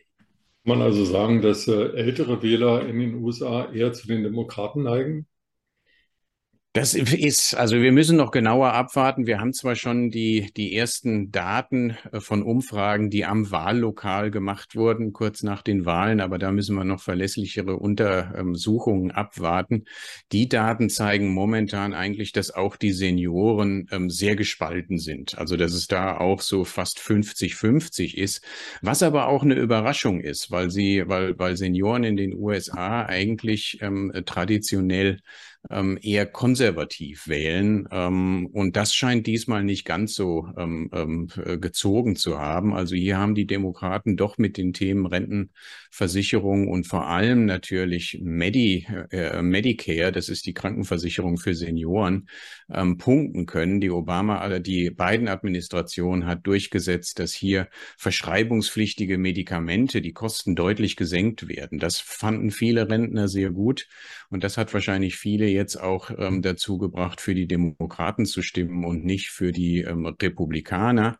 Kann 0.64 0.78
man 0.78 0.82
also 0.82 1.04
sagen, 1.04 1.42
dass 1.42 1.66
äh, 1.66 1.92
ältere 1.96 2.42
Wähler 2.42 2.86
in 2.86 3.00
den 3.00 3.14
USA 3.16 3.72
eher 3.72 3.92
zu 3.92 4.06
den 4.06 4.22
Demokraten 4.22 4.84
neigen? 4.84 5.26
Das 6.74 6.94
ist, 6.94 7.54
also 7.54 7.76
wir 7.82 7.92
müssen 7.92 8.16
noch 8.16 8.30
genauer 8.30 8.72
abwarten. 8.72 9.26
Wir 9.26 9.40
haben 9.40 9.52
zwar 9.52 9.76
schon 9.76 10.08
die, 10.08 10.50
die 10.56 10.74
ersten 10.74 11.30
Daten 11.30 11.98
äh, 12.12 12.20
von 12.20 12.42
Umfragen, 12.42 13.10
die 13.10 13.26
am 13.26 13.50
Wahllokal 13.50 14.30
gemacht 14.30 14.74
wurden, 14.74 15.12
kurz 15.12 15.42
nach 15.42 15.60
den 15.60 15.84
Wahlen, 15.84 16.22
aber 16.22 16.38
da 16.38 16.50
müssen 16.50 16.74
wir 16.74 16.84
noch 16.84 17.02
verlässlichere 17.02 17.76
Untersuchungen 17.76 19.10
abwarten. 19.10 19.84
Die 20.32 20.48
Daten 20.48 20.88
zeigen 20.88 21.34
momentan 21.34 21.92
eigentlich, 21.92 22.32
dass 22.32 22.50
auch 22.50 22.76
die 22.76 22.92
Senioren 22.92 23.86
ähm, 23.92 24.08
sehr 24.08 24.34
gespalten 24.34 24.96
sind. 24.96 25.36
Also 25.36 25.58
dass 25.58 25.74
es 25.74 25.88
da 25.88 26.16
auch 26.16 26.40
so 26.40 26.64
fast 26.64 27.00
50-50 27.00 28.16
ist, 28.16 28.42
was 28.80 29.02
aber 29.02 29.28
auch 29.28 29.42
eine 29.42 29.56
Überraschung 29.56 30.20
ist, 30.20 30.50
weil 30.50 30.70
sie, 30.70 31.02
weil, 31.06 31.38
weil 31.38 31.58
Senioren 31.58 32.04
in 32.04 32.16
den 32.16 32.34
USA 32.34 33.04
eigentlich 33.04 33.76
ähm, 33.82 34.10
traditionell 34.24 35.18
ähm, 35.70 35.98
eher 36.02 36.26
konservativ 36.26 37.28
wählen. 37.28 37.88
Ähm, 37.90 38.48
und 38.52 38.76
das 38.76 38.94
scheint 38.94 39.26
diesmal 39.26 39.64
nicht 39.64 39.84
ganz 39.84 40.14
so 40.14 40.48
ähm, 40.56 40.90
ähm, 40.92 41.28
gezogen 41.60 42.16
zu 42.16 42.38
haben. 42.38 42.74
Also 42.74 42.94
hier 42.94 43.18
haben 43.18 43.34
die 43.34 43.46
Demokraten 43.46 44.16
doch 44.16 44.38
mit 44.38 44.56
den 44.56 44.72
Themen 44.72 45.06
Rentenversicherung 45.92 46.68
und 46.68 46.86
vor 46.86 47.06
allem 47.06 47.44
natürlich 47.44 48.18
Medi, 48.22 48.86
äh, 49.10 49.42
Medicare, 49.42 50.10
das 50.10 50.30
ist 50.30 50.46
die 50.46 50.54
Krankenversicherung 50.54 51.36
für 51.36 51.54
Senioren, 51.54 52.28
ähm, 52.72 52.96
punkten 52.96 53.44
können. 53.44 53.80
Die 53.80 53.90
Obama, 53.90 54.38
also 54.38 54.58
die 54.58 54.90
Biden-Administration 54.90 56.26
hat 56.26 56.46
durchgesetzt, 56.46 57.18
dass 57.18 57.34
hier 57.34 57.68
verschreibungspflichtige 57.98 59.18
Medikamente, 59.18 60.00
die 60.00 60.14
Kosten 60.14 60.56
deutlich 60.56 60.96
gesenkt 60.96 61.46
werden. 61.48 61.78
Das 61.78 61.98
fanden 61.98 62.50
viele 62.50 62.88
Rentner 62.88 63.28
sehr 63.28 63.50
gut 63.50 63.86
und 64.30 64.44
das 64.44 64.56
hat 64.56 64.72
wahrscheinlich 64.72 65.16
viele 65.16 65.46
jetzt 65.46 65.76
auch 65.76 66.10
ähm, 66.16 66.40
dazu 66.40 66.78
gebracht, 66.78 67.20
für 67.20 67.34
die 67.34 67.46
Demokraten 67.46 68.24
zu 68.24 68.40
stimmen 68.40 68.84
und 68.84 69.04
nicht 69.04 69.28
für 69.28 69.52
die 69.52 69.80
ähm, 69.80 70.06
Republikaner. 70.06 71.18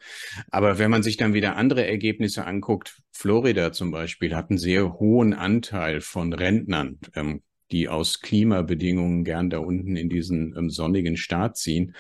Aber 0.51 0.79
wenn 0.79 0.91
man 0.91 1.03
sich 1.03 1.19
dann 1.19 1.35
wieder 1.35 1.57
andere 1.57 1.87
Ergebnisse 1.87 2.47
anguckt, 2.47 3.03
Florida 3.23 3.71
zum 3.71 3.93
Beispiel 3.93 4.35
hat 4.35 4.51
einen 4.51 4.59
sehr 4.59 4.95
hohen 4.95 5.33
Anteil 5.33 6.01
von 6.01 6.33
Rentnern, 6.33 6.99
ähm, 7.15 7.43
die 7.71 7.89
aus 7.89 8.19
Klimabedingungen 8.19 9.23
gern 9.23 9.49
da 9.49 9.59
unten 9.59 9.95
in 9.95 10.09
diesen 10.09 10.57
ähm, 10.59 10.71
sonnigen 10.71 11.17
Staat 11.17 11.57
ziehen. 11.57 11.95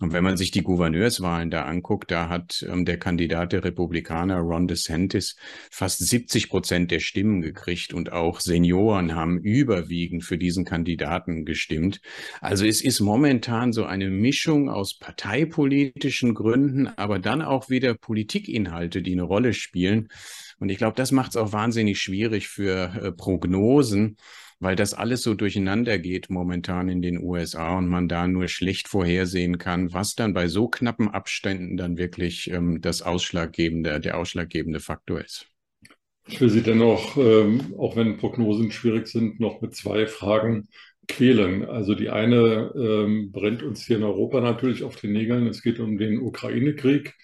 Und 0.00 0.14
wenn 0.14 0.24
man 0.24 0.38
sich 0.38 0.52
die 0.52 0.62
Gouverneurswahlen 0.62 1.50
da 1.50 1.66
anguckt, 1.66 2.10
da 2.10 2.30
hat 2.30 2.64
ähm, 2.66 2.86
der 2.86 2.98
Kandidat 2.98 3.52
der 3.52 3.62
Republikaner 3.62 4.38
Ron 4.38 4.66
DeSantis 4.66 5.36
fast 5.70 5.98
70 5.98 6.48
Prozent 6.48 6.90
der 6.90 7.00
Stimmen 7.00 7.42
gekriegt 7.42 7.92
und 7.92 8.12
auch 8.12 8.40
Senioren 8.40 9.14
haben 9.14 9.38
überwiegend 9.40 10.24
für 10.24 10.38
diesen 10.38 10.64
Kandidaten 10.64 11.44
gestimmt. 11.44 12.00
Also 12.40 12.64
es 12.64 12.80
ist 12.80 13.00
momentan 13.00 13.74
so 13.74 13.84
eine 13.84 14.08
Mischung 14.08 14.70
aus 14.70 14.98
parteipolitischen 14.98 16.32
Gründen, 16.32 16.88
aber 16.88 17.18
dann 17.18 17.42
auch 17.42 17.68
wieder 17.68 17.92
Politikinhalte, 17.92 19.02
die 19.02 19.12
eine 19.12 19.24
Rolle 19.24 19.52
spielen. 19.52 20.08
Und 20.58 20.68
ich 20.68 20.78
glaube, 20.78 20.96
das 20.96 21.12
macht 21.12 21.30
es 21.30 21.36
auch 21.36 21.52
wahnsinnig 21.52 22.00
schwierig 22.00 22.48
für 22.48 22.94
äh, 22.94 23.12
Prognosen 23.12 24.16
weil 24.64 24.76
das 24.76 24.94
alles 24.94 25.22
so 25.22 25.34
durcheinander 25.34 25.98
geht 25.98 26.30
momentan 26.30 26.88
in 26.88 27.02
den 27.02 27.22
USA 27.22 27.76
und 27.76 27.86
man 27.86 28.08
da 28.08 28.26
nur 28.26 28.48
schlecht 28.48 28.88
vorhersehen 28.88 29.58
kann, 29.58 29.92
was 29.92 30.14
dann 30.14 30.32
bei 30.32 30.48
so 30.48 30.68
knappen 30.68 31.08
Abständen 31.08 31.76
dann 31.76 31.98
wirklich 31.98 32.50
ähm, 32.50 32.80
das 32.80 33.02
ausschlaggebende, 33.02 34.00
der 34.00 34.18
ausschlaggebende 34.18 34.80
Faktor 34.80 35.20
ist. 35.20 35.46
Ich 36.26 36.40
will 36.40 36.48
Sie 36.48 36.62
dennoch, 36.62 37.18
ähm, 37.18 37.74
auch 37.76 37.96
wenn 37.96 38.16
Prognosen 38.16 38.70
schwierig 38.70 39.08
sind, 39.08 39.40
noch 39.40 39.60
mit 39.60 39.74
zwei 39.74 40.06
Fragen 40.06 40.68
quälen. 41.06 41.66
Also 41.66 41.94
die 41.94 42.08
eine 42.08 42.72
ähm, 42.74 43.30
brennt 43.30 43.62
uns 43.62 43.84
hier 43.84 43.98
in 43.98 44.04
Europa 44.04 44.40
natürlich 44.40 44.82
auf 44.82 44.96
den 44.96 45.12
Nägeln. 45.12 45.46
Es 45.46 45.62
geht 45.62 45.78
um 45.78 45.98
den 45.98 46.18
Ukraine-Krieg. 46.20 47.14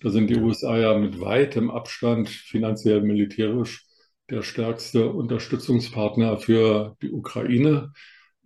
Da 0.00 0.10
sind 0.10 0.30
die 0.30 0.36
USA 0.36 0.78
ja 0.78 0.98
mit 0.98 1.20
weitem 1.20 1.70
Abstand 1.70 2.28
finanziell, 2.28 3.02
militärisch 3.02 3.86
der 4.30 4.42
stärkste 4.42 5.10
Unterstützungspartner 5.10 6.38
für 6.38 6.96
die 7.02 7.10
Ukraine. 7.10 7.92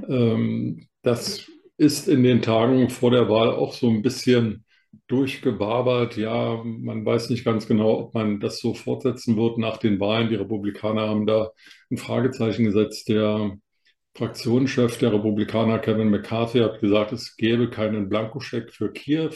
Ähm, 0.09 0.89
das 1.03 1.51
ist 1.77 2.09
in 2.09 2.23
den 2.23 2.43
Tagen 2.43 2.89
vor 2.91 3.11
der 3.11 3.29
Wahl 3.29 3.51
auch 3.51 3.75
so 3.75 3.91
ein 3.91 4.03
bisschen 4.03 4.65
durchgebabert. 5.09 6.17
Ja, 6.17 6.63
man 6.65 7.05
weiß 7.05 7.31
nicht 7.31 7.45
ganz 7.45 7.67
genau, 7.67 7.99
ob 7.99 8.15
man 8.15 8.41
das 8.41 8.61
so 8.61 8.75
fortsetzen 8.75 9.37
wird 9.37 9.59
nach 9.59 9.77
den 9.79 10.01
Wahlen. 10.01 10.29
Die 10.31 10.37
Republikaner 10.37 11.09
haben 11.09 11.27
da 11.27 11.51
ein 11.91 11.99
Fragezeichen 11.99 12.65
gesetzt. 12.65 13.09
Der 13.09 13.57
Fraktionschef 14.17 14.99
der 14.99 15.13
Republikaner, 15.13 15.79
Kevin 15.81 16.11
McCarthy, 16.11 16.61
hat 16.61 16.81
gesagt, 16.81 17.13
es 17.13 17.37
gäbe 17.37 17.69
keinen 17.69 18.09
Blankoscheck 18.09 18.73
für 18.73 18.93
Kiew. 18.93 19.33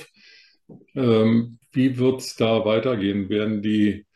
Ähm, 0.95 1.59
wie 1.73 1.99
wird 1.99 2.21
es 2.21 2.37
da 2.37 2.65
weitergehen? 2.65 3.29
Werden 3.29 3.63
die 3.63 4.07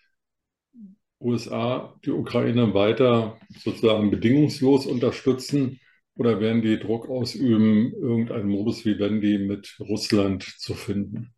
USA 1.21 1.95
die 2.05 2.11
Ukraine 2.11 2.75
weiter 2.75 3.39
sozusagen 3.59 4.11
bedingungslos 4.11 4.87
unterstützen 4.87 5.81
oder 6.17 6.41
werden 6.41 6.63
die 6.63 6.79
Druck 6.79 7.09
ausüben, 7.09 7.93
irgendeinen 7.93 8.49
Modus 8.49 8.85
wie 8.85 8.99
Wendy 8.99 9.39
mit 9.39 9.77
Russland 9.81 10.43
zu 10.43 10.75
finden? 10.75 11.33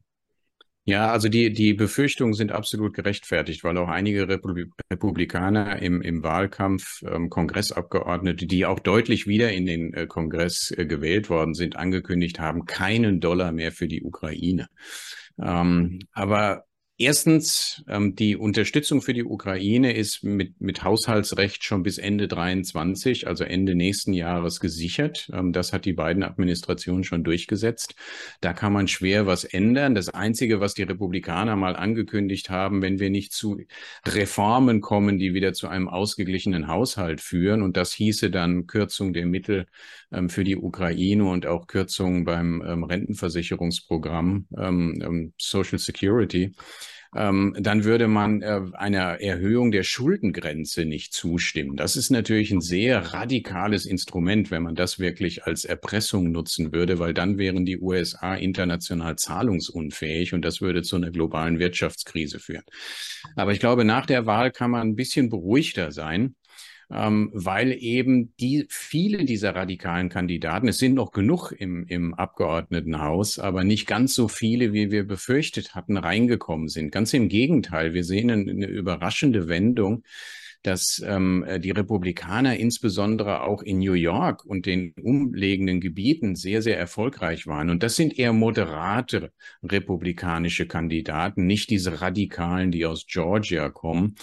Ja, 0.86 1.10
also 1.10 1.30
die, 1.30 1.50
die 1.50 1.72
Befürchtungen 1.72 2.34
sind 2.34 2.52
absolut 2.52 2.92
gerechtfertigt, 2.92 3.64
weil 3.64 3.78
auch 3.78 3.88
einige 3.88 4.28
Republik 4.28 4.70
Republikaner 4.90 5.80
im, 5.80 6.02
im 6.02 6.22
Wahlkampf 6.22 7.02
ähm, 7.10 7.30
Kongressabgeordnete, 7.30 8.46
die 8.46 8.66
auch 8.66 8.80
deutlich 8.80 9.26
wieder 9.26 9.50
in 9.50 9.64
den 9.64 9.94
äh, 9.94 10.06
Kongress 10.06 10.74
äh, 10.76 10.84
gewählt 10.84 11.30
worden 11.30 11.54
sind, 11.54 11.76
angekündigt 11.76 12.38
haben, 12.38 12.66
keinen 12.66 13.20
Dollar 13.20 13.52
mehr 13.52 13.72
für 13.72 13.88
die 13.88 14.02
Ukraine. 14.02 14.68
Ähm, 15.40 16.00
aber 16.12 16.64
Erstens, 16.96 17.82
ähm, 17.88 18.14
die 18.14 18.36
Unterstützung 18.36 19.02
für 19.02 19.14
die 19.14 19.24
Ukraine 19.24 19.96
ist 19.96 20.22
mit, 20.22 20.60
mit 20.60 20.84
Haushaltsrecht 20.84 21.64
schon 21.64 21.82
bis 21.82 21.98
Ende 21.98 22.28
23, 22.28 23.26
also 23.26 23.42
Ende 23.42 23.74
nächsten 23.74 24.12
Jahres 24.12 24.60
gesichert. 24.60 25.28
Ähm, 25.32 25.52
das 25.52 25.72
hat 25.72 25.86
die 25.86 25.92
beiden 25.92 26.22
Administrationen 26.22 27.02
schon 27.02 27.24
durchgesetzt. 27.24 27.96
Da 28.40 28.52
kann 28.52 28.72
man 28.72 28.86
schwer 28.86 29.26
was 29.26 29.42
ändern. 29.42 29.96
Das 29.96 30.08
Einzige, 30.08 30.60
was 30.60 30.74
die 30.74 30.84
Republikaner 30.84 31.56
mal 31.56 31.74
angekündigt 31.74 32.48
haben, 32.48 32.80
wenn 32.80 33.00
wir 33.00 33.10
nicht 33.10 33.32
zu 33.32 33.60
Reformen 34.06 34.80
kommen, 34.80 35.18
die 35.18 35.34
wieder 35.34 35.52
zu 35.52 35.66
einem 35.66 35.88
ausgeglichenen 35.88 36.68
Haushalt 36.68 37.20
führen, 37.20 37.62
und 37.62 37.76
das 37.76 37.92
hieße 37.92 38.30
dann 38.30 38.68
Kürzung 38.68 39.12
der 39.12 39.26
Mittel 39.26 39.66
ähm, 40.12 40.28
für 40.30 40.44
die 40.44 40.56
Ukraine 40.56 41.24
und 41.24 41.44
auch 41.46 41.66
Kürzungen 41.66 42.24
beim 42.24 42.62
ähm, 42.64 42.84
Rentenversicherungsprogramm 42.84 44.46
ähm, 44.56 45.02
ähm, 45.02 45.32
Social 45.38 45.80
Security, 45.80 46.52
ähm, 47.14 47.56
dann 47.58 47.84
würde 47.84 48.08
man 48.08 48.42
äh, 48.42 48.60
einer 48.72 49.20
Erhöhung 49.20 49.70
der 49.70 49.82
Schuldengrenze 49.82 50.84
nicht 50.84 51.12
zustimmen. 51.12 51.76
Das 51.76 51.96
ist 51.96 52.10
natürlich 52.10 52.50
ein 52.50 52.60
sehr 52.60 53.12
radikales 53.12 53.86
Instrument, 53.86 54.50
wenn 54.50 54.62
man 54.62 54.74
das 54.74 54.98
wirklich 54.98 55.44
als 55.44 55.64
Erpressung 55.64 56.30
nutzen 56.30 56.72
würde, 56.72 56.98
weil 56.98 57.14
dann 57.14 57.38
wären 57.38 57.64
die 57.64 57.78
USA 57.78 58.34
international 58.34 59.16
zahlungsunfähig 59.16 60.34
und 60.34 60.44
das 60.44 60.60
würde 60.60 60.82
zu 60.82 60.96
einer 60.96 61.10
globalen 61.10 61.58
Wirtschaftskrise 61.58 62.38
führen. 62.38 62.64
Aber 63.36 63.52
ich 63.52 63.60
glaube, 63.60 63.84
nach 63.84 64.06
der 64.06 64.26
Wahl 64.26 64.50
kann 64.50 64.70
man 64.70 64.88
ein 64.88 64.96
bisschen 64.96 65.28
beruhigter 65.28 65.92
sein 65.92 66.34
ähm, 66.94 67.30
weil 67.34 67.72
eben 67.72 68.34
die 68.36 68.66
viele 68.68 69.24
dieser 69.24 69.54
radikalen 69.54 70.08
Kandidaten, 70.08 70.68
es 70.68 70.78
sind 70.78 70.94
noch 70.94 71.12
genug 71.12 71.52
im, 71.52 71.86
im 71.86 72.14
Abgeordnetenhaus, 72.14 73.38
aber 73.38 73.64
nicht 73.64 73.86
ganz 73.86 74.14
so 74.14 74.28
viele, 74.28 74.72
wie 74.72 74.90
wir 74.90 75.06
befürchtet 75.06 75.74
hatten, 75.74 75.96
reingekommen 75.96 76.68
sind. 76.68 76.92
Ganz 76.92 77.12
im 77.12 77.28
Gegenteil, 77.28 77.94
wir 77.94 78.04
sehen 78.04 78.30
eine, 78.30 78.50
eine 78.50 78.66
überraschende 78.66 79.48
Wendung 79.48 80.04
dass 80.64 81.02
ähm, 81.06 81.44
äh, 81.46 81.60
die 81.60 81.70
Republikaner 81.70 82.56
insbesondere 82.56 83.42
auch 83.42 83.62
in 83.62 83.78
New 83.78 83.92
York 83.92 84.44
und 84.46 84.64
den 84.64 84.94
umliegenden 85.00 85.80
Gebieten 85.80 86.36
sehr, 86.36 86.62
sehr 86.62 86.78
erfolgreich 86.78 87.46
waren. 87.46 87.68
Und 87.68 87.82
das 87.82 87.96
sind 87.96 88.18
eher 88.18 88.32
moderate 88.32 89.30
republikanische 89.62 90.66
Kandidaten, 90.66 91.46
nicht 91.46 91.68
diese 91.68 92.00
Radikalen, 92.00 92.70
die 92.70 92.86
aus 92.86 93.04
Georgia 93.06 93.68
kommen. 93.68 94.14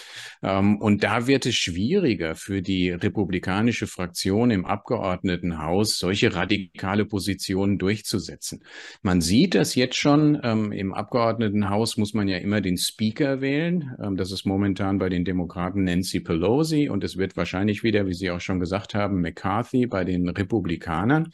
Ähm, 0.42 0.78
und 0.78 1.04
da 1.04 1.28
wird 1.28 1.46
es 1.46 1.56
schwieriger 1.56 2.34
für 2.34 2.64
die 2.64 2.90
republikanische 2.90 3.86
Fraktion 3.86 4.50
im 4.50 4.66
Abgeordnetenhaus, 4.66 6.00
solche 6.00 6.34
radikale 6.34 7.06
Positionen 7.06 7.78
durchzusetzen. 7.78 8.64
Man 9.04 9.22
sieht 9.22 9.54
das 9.54 9.76
jetzt 9.76 9.98
schon. 9.98 10.40
Ähm, 10.44 10.72
Im 10.72 10.96
Abgeordnetenhaus 10.96 11.98
muss 11.98 12.16
man 12.16 12.28
ja 12.28 12.38
immer 12.38 12.62
den 12.62 12.78
Speaker 12.78 13.42
wählen. 13.42 13.92
Ähm, 14.04 14.18
das 14.18 14.32
ist 14.32 14.46
momentan 14.46 14.98
bei 14.98 15.10
den 15.10 15.24
Demokraten 15.24 15.84
Nancy 15.84 16.20
Pelosi 16.20 16.31
und 16.90 17.04
es 17.04 17.18
wird 17.18 17.38
wahrscheinlich 17.38 17.84
wieder, 17.84 18.08
wie 18.08 18.14
Sie 18.14 18.32
auch 18.32 18.42
schon 18.42 18.60
gesagt 18.60 18.94
haben, 18.94 19.22
McCarthy 19.22 19.88
bei 19.88 20.04
den 20.04 20.30
Republikanern. 20.30 21.32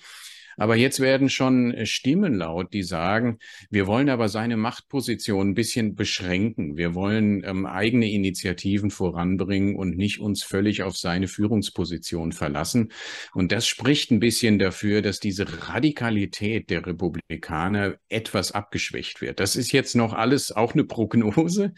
Aber 0.58 0.76
jetzt 0.76 1.00
werden 1.00 1.30
schon 1.30 1.74
Stimmen 1.86 2.36
laut, 2.36 2.74
die 2.74 2.84
sagen, 2.84 3.38
wir 3.70 3.88
wollen 3.88 4.10
aber 4.10 4.28
seine 4.28 4.58
Machtposition 4.58 5.50
ein 5.50 5.54
bisschen 5.54 5.96
beschränken. 5.96 6.78
Wir 6.78 6.96
wollen 6.96 7.44
ähm, 7.46 7.66
eigene 7.66 8.12
Initiativen 8.12 8.90
voranbringen 8.90 9.76
und 9.76 9.96
nicht 9.96 10.20
uns 10.20 10.44
völlig 10.44 10.84
auf 10.84 10.98
seine 10.98 11.28
Führungsposition 11.28 12.32
verlassen. 12.32 12.92
Und 13.34 13.52
das 13.52 13.68
spricht 13.68 14.12
ein 14.12 14.20
bisschen 14.20 14.60
dafür, 14.60 15.02
dass 15.02 15.20
diese 15.20 15.46
Radikalität 15.70 16.70
der 16.70 16.86
Republikaner 16.86 17.96
etwas 18.10 18.52
abgeschwächt 18.52 19.22
wird. 19.22 19.40
Das 19.40 19.56
ist 19.56 19.72
jetzt 19.72 19.96
noch 19.96 20.14
alles 20.14 20.52
auch 20.52 20.74
eine 20.74 20.84
Prognose. 20.84 21.74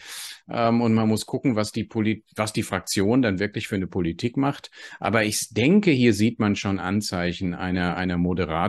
Ähm, 0.49 0.81
und 0.81 0.93
man 0.93 1.07
muss 1.07 1.25
gucken, 1.25 1.55
was 1.55 1.71
die, 1.71 1.83
Poli 1.83 2.23
was 2.35 2.53
die 2.53 2.63
Fraktion 2.63 3.21
dann 3.21 3.39
wirklich 3.39 3.67
für 3.67 3.75
eine 3.75 3.87
Politik 3.87 4.37
macht. 4.37 4.71
Aber 4.99 5.23
ich 5.23 5.49
denke, 5.51 5.91
hier 5.91 6.13
sieht 6.13 6.39
man 6.39 6.55
schon 6.55 6.79
Anzeichen 6.79 7.53
einer, 7.53 7.97
einer 7.97 8.17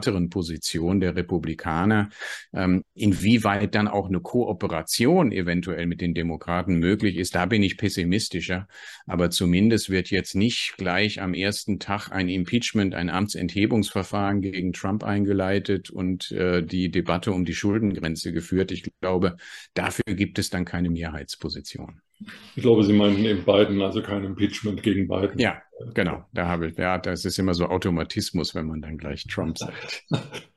moderateren 0.01 0.31
Position 0.31 1.01
der 1.01 1.17
Republikaner. 1.17 2.09
Ähm, 2.53 2.85
inwieweit 2.95 3.75
dann 3.75 3.89
auch 3.89 4.09
eine 4.09 4.21
Kooperation 4.21 5.33
eventuell 5.33 5.87
mit 5.87 6.01
den 6.01 6.15
Demokraten 6.15 6.77
möglich 6.79 7.17
ist, 7.17 7.35
da 7.35 7.47
bin 7.47 7.63
ich 7.63 7.77
pessimistischer. 7.77 8.67
Aber 9.07 9.31
zumindest 9.31 9.91
wird 9.91 10.11
jetzt 10.11 10.35
nicht 10.35 10.75
gleich 10.79 11.21
am 11.21 11.35
ersten 11.35 11.79
Tag 11.79 12.11
ein 12.11 12.29
Impeachment, 12.29 12.95
ein 12.95 13.11
Amtsenthebungsverfahren 13.11 14.41
gegen 14.41 14.73
Trump 14.73 15.05
eingeleitet 15.05 15.91
und 15.91 16.31
äh, 16.33 16.63
die 16.63 16.91
Debatte 16.91 17.33
um 17.33 17.45
die 17.45 17.55
Schuldengrenze 17.55 18.33
geführt. 18.33 18.73
Ich 18.73 18.85
glaube, 19.01 19.37
dafür 19.75 20.15
gibt 20.15 20.39
es 20.39 20.51
dann 20.51 20.65
keine 20.65 20.91
Mehrheitsposition. 20.91 22.01
Ich 22.55 22.63
glaube, 22.63 22.85
Sie 22.85 22.93
meinten 22.93 23.25
eben 23.25 23.45
Biden, 23.45 23.81
also 23.81 24.03
kein 24.03 24.25
Impeachment 24.25 24.83
gegen 24.83 25.09
Biden. 25.09 25.39
Ja, 25.39 25.63
genau. 25.95 26.25
Da 26.33 26.47
habe 26.47 26.69
ich, 26.69 26.77
ja, 26.77 26.99
das 26.99 27.25
ist 27.25 27.39
immer 27.39 27.55
so 27.55 27.67
Automatismus, 27.67 28.55
wenn 28.55 28.67
man 28.67 28.83
dann 28.83 28.99
gleich 28.99 29.27
Trump 29.27 29.59
sagt. 29.59 30.05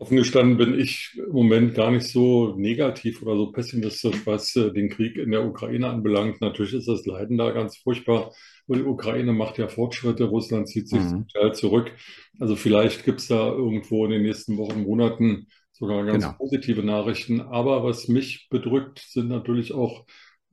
Offen 0.00 0.16
gestanden 0.16 0.56
bin 0.56 0.80
ich 0.80 1.10
im 1.18 1.32
Moment 1.32 1.74
gar 1.74 1.90
nicht 1.90 2.08
so 2.08 2.54
negativ 2.56 3.20
oder 3.20 3.36
so 3.36 3.52
pessimistisch, 3.52 4.24
was 4.24 4.56
äh, 4.56 4.72
den 4.72 4.88
Krieg 4.88 5.16
in 5.16 5.30
der 5.30 5.44
Ukraine 5.44 5.90
anbelangt. 5.90 6.40
Natürlich 6.40 6.72
ist 6.72 6.88
das 6.88 7.04
Leiden 7.04 7.36
da 7.36 7.50
ganz 7.50 7.76
furchtbar. 7.76 8.32
Und 8.66 8.78
die 8.78 8.84
Ukraine 8.84 9.34
macht 9.34 9.58
ja 9.58 9.68
Fortschritte, 9.68 10.24
Russland 10.24 10.68
zieht 10.68 10.88
sich 10.88 11.00
mhm. 11.00 11.26
zurück. 11.52 11.92
Also 12.38 12.56
vielleicht 12.56 13.04
gibt 13.04 13.20
es 13.20 13.28
da 13.28 13.48
irgendwo 13.48 14.06
in 14.06 14.12
den 14.12 14.22
nächsten 14.22 14.56
Wochen, 14.56 14.84
Monaten 14.84 15.48
sogar 15.72 16.04
ganz 16.06 16.24
genau. 16.24 16.36
positive 16.38 16.82
Nachrichten. 16.82 17.42
Aber 17.42 17.84
was 17.84 18.08
mich 18.08 18.48
bedrückt, 18.48 19.04
sind 19.06 19.28
natürlich 19.28 19.74
auch 19.74 20.06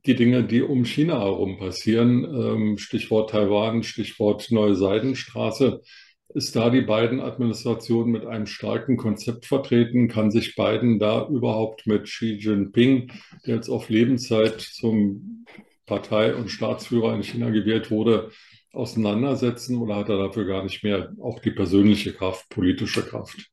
die 0.06 0.14
Dinge, 0.14 0.44
die 0.44 0.62
um 0.62 0.84
China 0.84 1.20
herum 1.20 1.58
passieren. 1.58 2.24
Ähm, 2.24 2.78
Stichwort 2.78 3.30
Taiwan, 3.30 3.82
Stichwort 3.82 4.50
Neue 4.50 4.74
Seidenstraße. 4.74 5.82
Ist 6.34 6.54
da 6.54 6.68
die 6.68 6.82
beiden 6.82 7.20
Administrationen 7.20 8.12
mit 8.12 8.26
einem 8.26 8.46
starken 8.46 8.96
Konzept 8.96 9.46
vertreten? 9.46 10.08
Kann 10.08 10.30
sich 10.30 10.56
Biden 10.56 10.98
da 10.98 11.26
überhaupt 11.26 11.86
mit 11.86 12.04
Xi 12.04 12.34
Jinping, 12.34 13.10
der 13.46 13.56
jetzt 13.56 13.70
auf 13.70 13.88
Lebenszeit 13.88 14.60
zum 14.60 15.46
Partei- 15.86 16.34
und 16.34 16.50
Staatsführer 16.50 17.14
in 17.14 17.22
China 17.22 17.48
gewählt 17.48 17.90
wurde, 17.90 18.30
auseinandersetzen 18.72 19.78
oder 19.78 19.96
hat 19.96 20.10
er 20.10 20.18
dafür 20.18 20.44
gar 20.44 20.62
nicht 20.62 20.84
mehr 20.84 21.14
auch 21.20 21.40
die 21.40 21.50
persönliche 21.50 22.12
Kraft, 22.12 22.48
politische 22.50 23.02
Kraft? 23.02 23.50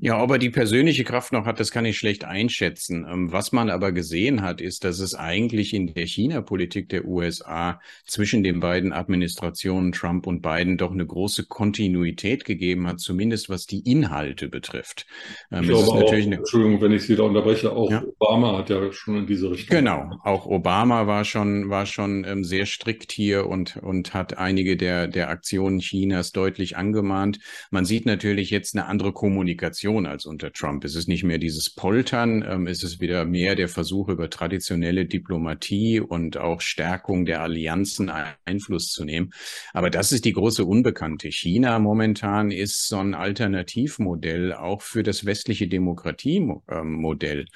Ja, 0.00 0.22
ob 0.22 0.30
er 0.30 0.38
die 0.38 0.50
persönliche 0.50 1.02
Kraft 1.02 1.32
noch 1.32 1.44
hat, 1.44 1.58
das 1.58 1.72
kann 1.72 1.84
ich 1.84 1.98
schlecht 1.98 2.24
einschätzen. 2.24 3.04
Ähm, 3.10 3.32
was 3.32 3.50
man 3.52 3.68
aber 3.68 3.90
gesehen 3.90 4.42
hat, 4.42 4.60
ist, 4.60 4.84
dass 4.84 5.00
es 5.00 5.14
eigentlich 5.14 5.74
in 5.74 5.92
der 5.92 6.06
China-Politik 6.06 6.88
der 6.88 7.04
USA 7.04 7.80
zwischen 8.06 8.44
den 8.44 8.60
beiden 8.60 8.92
Administrationen 8.92 9.90
Trump 9.92 10.26
und 10.26 10.40
Biden 10.40 10.78
doch 10.78 10.92
eine 10.92 11.04
große 11.04 11.46
Kontinuität 11.46 12.44
gegeben 12.44 12.86
hat, 12.86 13.00
zumindest 13.00 13.48
was 13.48 13.66
die 13.66 13.80
Inhalte 13.80 14.48
betrifft. 14.48 15.06
Ähm, 15.50 15.62
ich 15.64 15.68
glaube 15.70 15.88
auch, 15.88 16.12
eine... 16.12 16.36
Entschuldigung, 16.36 16.80
wenn 16.80 16.92
ich 16.92 17.02
Sie 17.02 17.16
da 17.16 17.24
unterbreche, 17.24 17.72
auch 17.72 17.90
ja? 17.90 18.04
Obama 18.18 18.58
hat 18.58 18.70
ja 18.70 18.92
schon 18.92 19.16
in 19.16 19.26
diese 19.26 19.50
Richtung. 19.50 19.76
Genau, 19.76 20.10
auch 20.22 20.46
Obama 20.46 21.08
war 21.08 21.24
schon, 21.24 21.70
war 21.70 21.86
schon 21.86 22.24
ähm, 22.24 22.44
sehr 22.44 22.66
strikt 22.66 23.10
hier 23.10 23.46
und, 23.48 23.76
und 23.78 24.14
hat 24.14 24.38
einige 24.38 24.76
der, 24.76 25.08
der 25.08 25.28
Aktionen 25.28 25.80
Chinas 25.80 26.30
deutlich 26.30 26.76
angemahnt. 26.76 27.40
Man 27.72 27.84
sieht 27.84 28.06
natürlich 28.06 28.50
jetzt 28.50 28.76
eine 28.76 28.86
andere 28.86 29.12
Kommunikation 29.12 29.87
Kommunikation 29.88 30.06
als 30.06 30.26
unter 30.26 30.52
Trump. 30.52 30.84
Es 30.84 30.94
ist 30.94 31.08
nicht 31.08 31.24
mehr 31.24 31.38
dieses 31.38 31.70
Poltern, 31.70 32.44
ähm, 32.46 32.66
es 32.66 32.82
ist 32.82 33.00
wieder 33.00 33.24
mehr 33.24 33.54
der 33.54 33.68
Versuch, 33.68 34.08
über 34.08 34.28
traditionelle 34.28 35.06
Diplomatie 35.06 36.00
und 36.00 36.36
auch 36.36 36.60
Stärkung 36.60 37.24
der 37.24 37.42
Allianzen 37.42 38.10
Einfluss 38.44 38.88
zu 38.88 39.04
nehmen. 39.04 39.30
Aber 39.72 39.90
das 39.90 40.12
ist 40.12 40.24
die 40.24 40.32
große 40.32 40.64
Unbekannte. 40.64 41.30
China 41.30 41.78
momentan 41.78 42.50
ist 42.50 42.88
so 42.88 42.98
ein 42.98 43.14
Alternativmodell 43.14 44.52
auch 44.52 44.82
für 44.82 45.02
das 45.02 45.24
westliche 45.24 45.68
Demokratiemodell 45.68 47.46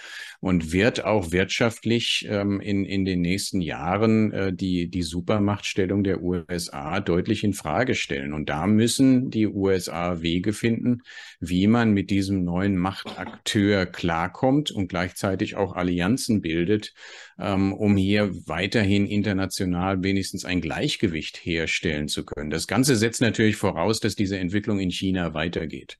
und 0.40 0.72
wird 0.72 1.04
auch 1.04 1.32
wirtschaftlich 1.32 2.26
ähm, 2.28 2.60
in, 2.60 2.84
in 2.84 3.04
den 3.04 3.20
nächsten 3.20 3.60
Jahren 3.60 4.32
äh, 4.32 4.52
die, 4.52 4.88
die 4.88 5.02
Supermachtstellung 5.02 6.02
der 6.02 6.22
USA 6.22 7.00
deutlich 7.00 7.44
in 7.44 7.52
Frage 7.52 7.94
stellen. 7.94 8.32
Und 8.32 8.48
da 8.48 8.66
müssen 8.66 9.30
die 9.30 9.46
USA 9.46 10.22
Wege 10.22 10.52
finden, 10.52 11.02
wie 11.40 11.66
man 11.66 11.92
mit 11.92 12.10
diesem 12.10 12.21
diesem 12.22 12.44
neuen 12.44 12.76
Machtakteur 12.76 13.84
klarkommt 13.84 14.70
und 14.70 14.86
gleichzeitig 14.86 15.56
auch 15.56 15.74
Allianzen 15.74 16.40
bildet, 16.40 16.94
ähm, 17.36 17.72
um 17.72 17.96
hier 17.96 18.30
weiterhin 18.46 19.08
international 19.08 20.04
wenigstens 20.04 20.44
ein 20.44 20.60
Gleichgewicht 20.60 21.36
herstellen 21.44 22.06
zu 22.06 22.24
können. 22.24 22.50
Das 22.50 22.68
Ganze 22.68 22.94
setzt 22.94 23.20
natürlich 23.20 23.56
voraus, 23.56 23.98
dass 23.98 24.14
diese 24.14 24.38
Entwicklung 24.38 24.78
in 24.78 24.92
China 24.92 25.34
weitergeht. 25.34 25.98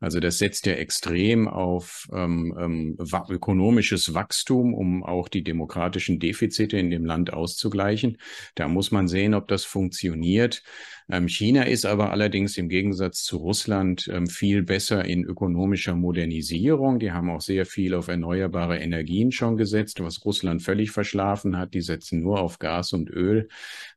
Also 0.00 0.20
das 0.20 0.38
setzt 0.38 0.66
ja 0.66 0.74
extrem 0.74 1.48
auf 1.48 2.08
ähm, 2.12 2.54
ähm, 2.60 2.96
ökonomisches 3.30 4.12
Wachstum, 4.12 4.74
um 4.74 5.02
auch 5.02 5.28
die 5.28 5.42
demokratischen 5.42 6.20
Defizite 6.20 6.76
in 6.76 6.90
dem 6.90 7.04
Land 7.04 7.32
auszugleichen. 7.32 8.18
Da 8.54 8.68
muss 8.68 8.90
man 8.90 9.08
sehen, 9.08 9.34
ob 9.34 9.48
das 9.48 9.64
funktioniert. 9.64 10.62
Ähm, 11.10 11.28
China 11.28 11.64
ist 11.64 11.84
aber 11.84 12.12
allerdings 12.12 12.56
im 12.56 12.68
Gegensatz 12.68 13.24
zu 13.24 13.36
Russland 13.36 14.08
ähm, 14.10 14.26
viel 14.26 14.62
besser 14.62 15.04
in 15.04 15.24
ökonomischer 15.24 15.94
Modernisierung. 15.94 16.98
Die 16.98 17.12
haben 17.12 17.30
auch 17.30 17.42
sehr 17.42 17.66
viel 17.66 17.94
auf 17.94 18.08
erneuerbare 18.08 18.78
Energien 18.78 19.30
schon 19.30 19.56
gesetzt, 19.56 20.02
was 20.02 20.24
Russland 20.24 20.62
völlig 20.62 20.92
verschlafen 20.92 21.58
hat. 21.58 21.74
Die 21.74 21.82
setzen 21.82 22.22
nur 22.22 22.40
auf 22.40 22.58
Gas 22.58 22.94
und 22.94 23.10
Öl. 23.10 23.48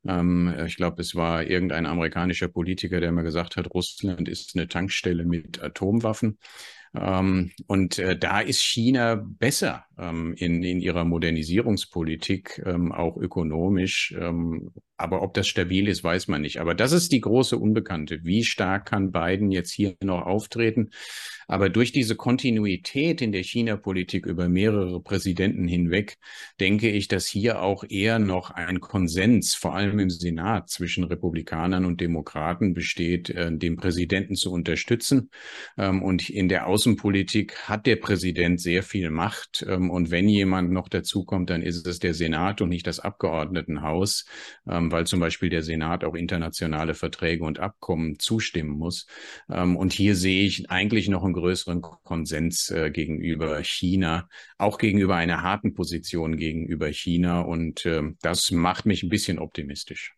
Ähm, 0.06 0.54
ich 0.66 0.76
glaube, 0.76 1.02
es 1.02 1.16
war 1.16 1.44
irgendein 1.44 1.86
amerikanischer 1.86 2.50
Politiker, 2.50 3.00
der 3.00 3.14
mal 3.14 3.22
gesagt 3.22 3.56
hat, 3.56 3.74
Russland 3.74 4.28
ist 4.28 4.56
eine 4.56 4.68
Tankstelle 4.68 5.24
mit 5.24 5.62
Atomwaffen. 5.64 6.38
Und 6.94 8.00
äh, 8.00 8.18
da 8.18 8.40
ist 8.40 8.62
China 8.62 9.16
besser 9.16 9.86
in, 9.98 10.64
in 10.64 10.80
ihrer 10.80 11.04
Modernisierungspolitik, 11.04 12.64
auch 12.66 13.18
ökonomisch. 13.18 14.16
Aber 14.98 15.22
ob 15.22 15.34
das 15.36 15.48
stabil 15.48 15.88
ist, 15.88 16.04
weiß 16.04 16.28
man 16.28 16.42
nicht. 16.42 16.60
Aber 16.60 16.74
das 16.74 16.92
ist 16.92 17.12
die 17.12 17.22
große 17.22 17.58
Unbekannte. 17.58 18.20
Wie 18.24 18.44
stark 18.44 18.88
kann 18.88 19.12
Biden 19.12 19.52
jetzt 19.52 19.72
hier 19.72 19.96
noch 20.02 20.26
auftreten? 20.26 20.90
Aber 21.48 21.70
durch 21.70 21.94
diese 21.94 22.16
Kontinuität 22.16 23.22
in 23.22 23.32
der 23.32 23.44
China-Politik 23.44 24.26
über 24.26 24.50
mehrere 24.50 25.02
Präsidenten 25.02 25.68
hinweg, 25.68 26.18
denke 26.60 26.90
ich, 26.90 27.08
dass 27.08 27.26
hier 27.26 27.62
auch 27.62 27.86
eher 27.88 28.20
noch 28.20 28.52
ein 28.52 28.82
Konsens, 28.82 29.56
vor 29.56 29.74
allem 29.74 30.00
im 30.00 30.10
Senat, 30.10 30.70
zwischen 30.70 31.06
Republikanern 31.06 31.86
und 31.86 32.02
Demokraten 32.02 32.74
besteht, 32.74 33.30
äh, 33.30 33.56
den 33.56 33.78
Präsidenten 33.78 34.36
zu 34.36 34.52
unterstützen. 34.52 35.30
Ähm, 35.78 36.04
und 36.04 36.30
in 36.30 36.50
der 36.50 36.68
Außenpolitik 36.68 37.56
hat 37.70 37.86
der 37.86 37.96
Präsident 37.96 38.60
sehr 38.60 38.84
viel 38.84 39.10
Macht. 39.10 39.66
Ähm, 39.68 39.90
und 39.90 40.12
wenn 40.12 40.28
jemand 40.28 40.72
noch 40.72 40.90
dazukommt, 40.90 41.50
dann 41.50 41.62
ist 41.62 41.88
es 41.88 42.00
der 42.00 42.14
Senat 42.14 42.62
und 42.62 42.70
nicht 42.70 42.88
das 42.88 43.00
Abgeordnetenhaus, 43.00 44.26
ähm, 44.70 44.87
weil 44.92 45.08
zum 45.08 45.20
Beispiel 45.20 45.50
der 45.50 45.64
Senat 45.64 46.04
auch 46.04 46.16
internationale 46.16 46.94
Verträge 46.94 47.44
und 47.44 47.60
Abkommen 47.60 48.20
zustimmen 48.20 48.78
muss. 48.78 49.08
Und 49.48 49.94
hier 49.94 50.16
sehe 50.16 50.46
ich 50.46 50.70
eigentlich 50.70 51.10
noch 51.10 51.24
ein 51.24 51.34
größeren 51.34 51.82
Konsens 51.82 52.70
äh, 52.70 52.92
gegenüber 52.92 53.62
China, 53.64 54.28
auch 54.58 54.78
gegenüber 54.78 55.16
einer 55.16 55.42
harten 55.42 55.74
Position 55.74 56.38
gegenüber 56.38 56.88
China. 56.88 57.42
Und 57.42 57.86
äh, 57.86 58.04
das 58.22 58.52
macht 58.52 58.86
mich 58.86 59.04
ein 59.04 59.10
bisschen 59.10 59.40
optimistisch. 59.40 60.16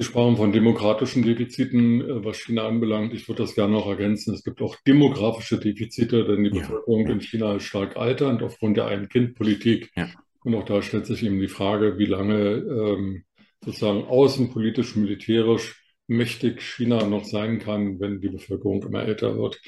Sie 0.00 0.04
sprachen 0.04 0.36
von 0.36 0.52
demokratischen 0.52 1.24
Defiziten, 1.24 2.00
äh, 2.00 2.24
was 2.24 2.38
China 2.38 2.68
anbelangt. 2.68 3.12
Ich 3.14 3.28
würde 3.28 3.42
das 3.42 3.54
gerne 3.54 3.72
noch 3.72 3.88
ergänzen. 3.88 4.32
Es 4.32 4.44
gibt 4.44 4.62
auch 4.62 4.76
demografische 4.86 5.58
Defizite, 5.58 6.24
denn 6.24 6.44
die 6.44 6.50
Bevölkerung 6.50 7.06
ja. 7.06 7.12
in 7.12 7.20
China 7.20 7.56
ist 7.56 7.64
stark 7.64 7.96
alternd 7.96 8.42
aufgrund 8.42 8.76
der 8.76 8.86
Ein-Kind-Politik. 8.86 9.90
Ja. 9.96 10.08
Und 10.44 10.54
auch 10.54 10.64
da 10.64 10.82
stellt 10.82 11.06
sich 11.06 11.22
eben 11.22 11.40
die 11.40 11.48
Frage, 11.48 11.98
wie 11.98 12.06
lange 12.06 12.38
ähm, 12.38 13.24
sozusagen 13.64 14.04
außenpolitisch, 14.04 14.96
militärisch 14.96 15.82
mächtig 16.06 16.62
China 16.62 17.06
noch 17.06 17.24
sein 17.24 17.58
kann, 17.58 18.00
wenn 18.00 18.20
die 18.20 18.30
Bevölkerung 18.30 18.82
immer 18.82 19.02
älter 19.02 19.36
wird. 19.36 19.60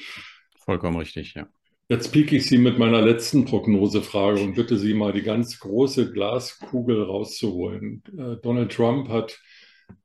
Vollkommen 0.57 0.97
richtig, 0.97 1.33
ja. 1.35 1.47
Jetzt 1.87 2.13
pieke 2.13 2.37
ich 2.37 2.45
Sie 2.47 2.57
mit 2.57 2.79
meiner 2.79 3.01
letzten 3.01 3.43
Prognosefrage 3.43 4.39
und 4.41 4.55
bitte 4.55 4.77
Sie 4.77 4.93
mal 4.93 5.11
die 5.11 5.23
ganz 5.23 5.59
große 5.59 6.13
Glaskugel 6.13 7.03
rauszuholen. 7.03 8.01
Äh, 8.17 8.37
Donald 8.41 8.71
Trump 8.71 9.09
hat 9.09 9.37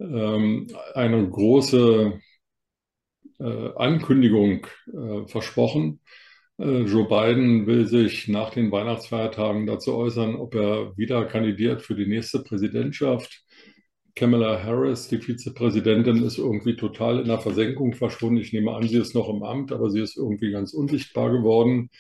ähm, 0.01 0.67
eine 0.95 1.29
große 1.29 2.19
äh, 3.39 3.71
Ankündigung 3.77 4.67
äh, 4.93 5.29
versprochen. 5.29 6.01
Äh, 6.59 6.83
Joe 6.83 7.07
Biden 7.09 7.67
will 7.67 7.87
sich 7.87 8.29
nach 8.29 8.51
den 8.51 8.71
Weihnachtsfeiertagen 8.71 9.67
dazu 9.67 9.95
äußern, 9.95 10.37
ob 10.37 10.55
er 10.55 10.97
wieder 10.97 11.25
kandidiert 11.27 11.83
für 11.83 11.95
die 11.95 12.07
nächste 12.07 12.41
Präsidentschaft. 12.41 13.45
Kamala 14.15 14.63
Harris, 14.63 15.09
die 15.09 15.19
Vizepräsidentin, 15.19 16.23
ist 16.25 16.39
irgendwie 16.39 16.77
total 16.77 17.21
in 17.21 17.27
der 17.27 17.39
Versenkung 17.41 17.93
verschwunden. 17.93 18.41
Ich 18.41 18.53
nehme 18.53 18.73
an, 18.75 18.89
sie 18.89 18.99
ist 18.99 19.15
noch 19.15 19.29
im 19.29 19.43
Amt, 19.43 19.73
aber 19.73 19.91
sie 19.91 20.01
ist 20.01 20.17
irgendwie 20.17 20.51
ganz 20.53 20.73
unsichtbar 20.73 21.31
geworden. 21.31 21.91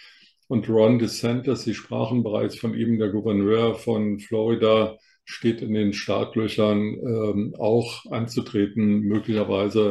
Und 0.48 0.68
Ron 0.68 0.98
DeSantis, 0.98 1.64
Sie 1.64 1.74
sprachen 1.74 2.22
bereits 2.22 2.56
von 2.56 2.74
ihm, 2.74 2.98
der 2.98 3.10
Gouverneur 3.10 3.74
von 3.74 4.20
Florida, 4.20 4.96
steht 5.24 5.60
in 5.60 5.74
den 5.74 5.92
Startlöchern, 5.92 6.78
ähm, 6.78 7.54
auch 7.58 8.06
anzutreten, 8.10 9.00
möglicherweise 9.00 9.90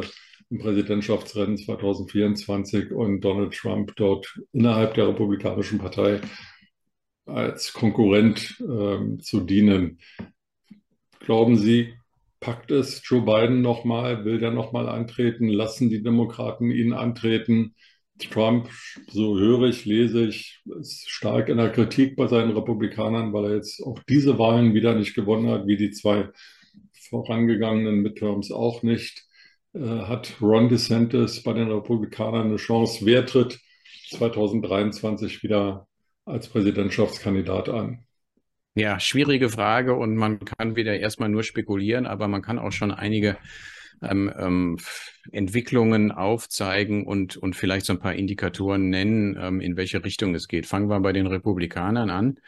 Präsidentschaftsrennen 0.50 1.58
2024 1.58 2.92
und 2.92 3.20
Donald 3.20 3.54
Trump 3.54 3.94
dort 3.96 4.40
innerhalb 4.52 4.94
der 4.94 5.08
Republikanischen 5.08 5.78
Partei 5.78 6.20
als 7.26 7.72
Konkurrent 7.72 8.56
ähm, 8.60 9.20
zu 9.20 9.40
dienen. 9.40 9.98
Glauben 11.20 11.56
Sie, 11.56 11.94
packt 12.38 12.70
es 12.70 13.02
Joe 13.04 13.22
Biden 13.22 13.60
nochmal? 13.60 14.24
Will 14.24 14.38
der 14.38 14.52
nochmal 14.52 14.88
antreten? 14.88 15.48
Lassen 15.48 15.90
die 15.90 16.02
Demokraten 16.02 16.70
ihn 16.70 16.92
antreten? 16.92 17.74
Trump, 18.18 18.70
so 19.08 19.38
höre 19.38 19.64
ich, 19.64 19.84
lese 19.84 20.26
ich, 20.26 20.62
ist 20.80 21.10
stark 21.10 21.48
in 21.48 21.58
der 21.58 21.70
Kritik 21.70 22.16
bei 22.16 22.28
seinen 22.28 22.52
Republikanern, 22.52 23.32
weil 23.32 23.44
er 23.44 23.56
jetzt 23.56 23.82
auch 23.82 23.98
diese 24.08 24.38
Wahlen 24.38 24.72
wieder 24.72 24.94
nicht 24.94 25.14
gewonnen 25.14 25.50
hat, 25.50 25.66
wie 25.66 25.76
die 25.76 25.90
zwei 25.90 26.30
vorangegangenen 26.92 28.00
Midterms 28.00 28.50
auch 28.50 28.82
nicht. 28.82 29.25
Äh, 29.76 30.06
hat 30.06 30.34
Ron 30.40 30.68
DeSantis 30.68 31.42
bei 31.42 31.52
den 31.52 31.70
Republikanern 31.70 32.46
eine 32.46 32.56
Chance? 32.56 33.04
Wer 33.04 33.26
tritt 33.26 33.60
2023 34.10 35.42
wieder 35.42 35.86
als 36.24 36.48
Präsidentschaftskandidat 36.48 37.68
an? 37.68 38.04
Ja, 38.74 39.00
schwierige 39.00 39.48
Frage 39.48 39.94
und 39.94 40.16
man 40.16 40.38
kann 40.40 40.76
wieder 40.76 40.98
erstmal 40.98 41.28
nur 41.28 41.42
spekulieren, 41.42 42.06
aber 42.06 42.28
man 42.28 42.42
kann 42.42 42.58
auch 42.58 42.72
schon 42.72 42.90
einige 42.90 43.38
ähm, 44.02 44.32
ähm, 44.36 44.78
Entwicklungen 45.32 46.12
aufzeigen 46.12 47.06
und, 47.06 47.36
und 47.36 47.56
vielleicht 47.56 47.86
so 47.86 47.94
ein 47.94 48.00
paar 48.00 48.14
Indikatoren 48.14 48.90
nennen, 48.90 49.36
ähm, 49.40 49.60
in 49.60 49.76
welche 49.76 50.04
Richtung 50.04 50.34
es 50.34 50.48
geht. 50.48 50.66
Fangen 50.66 50.88
wir 50.88 51.00
bei 51.00 51.12
den 51.12 51.26
Republikanern 51.26 52.10
an. 52.10 52.38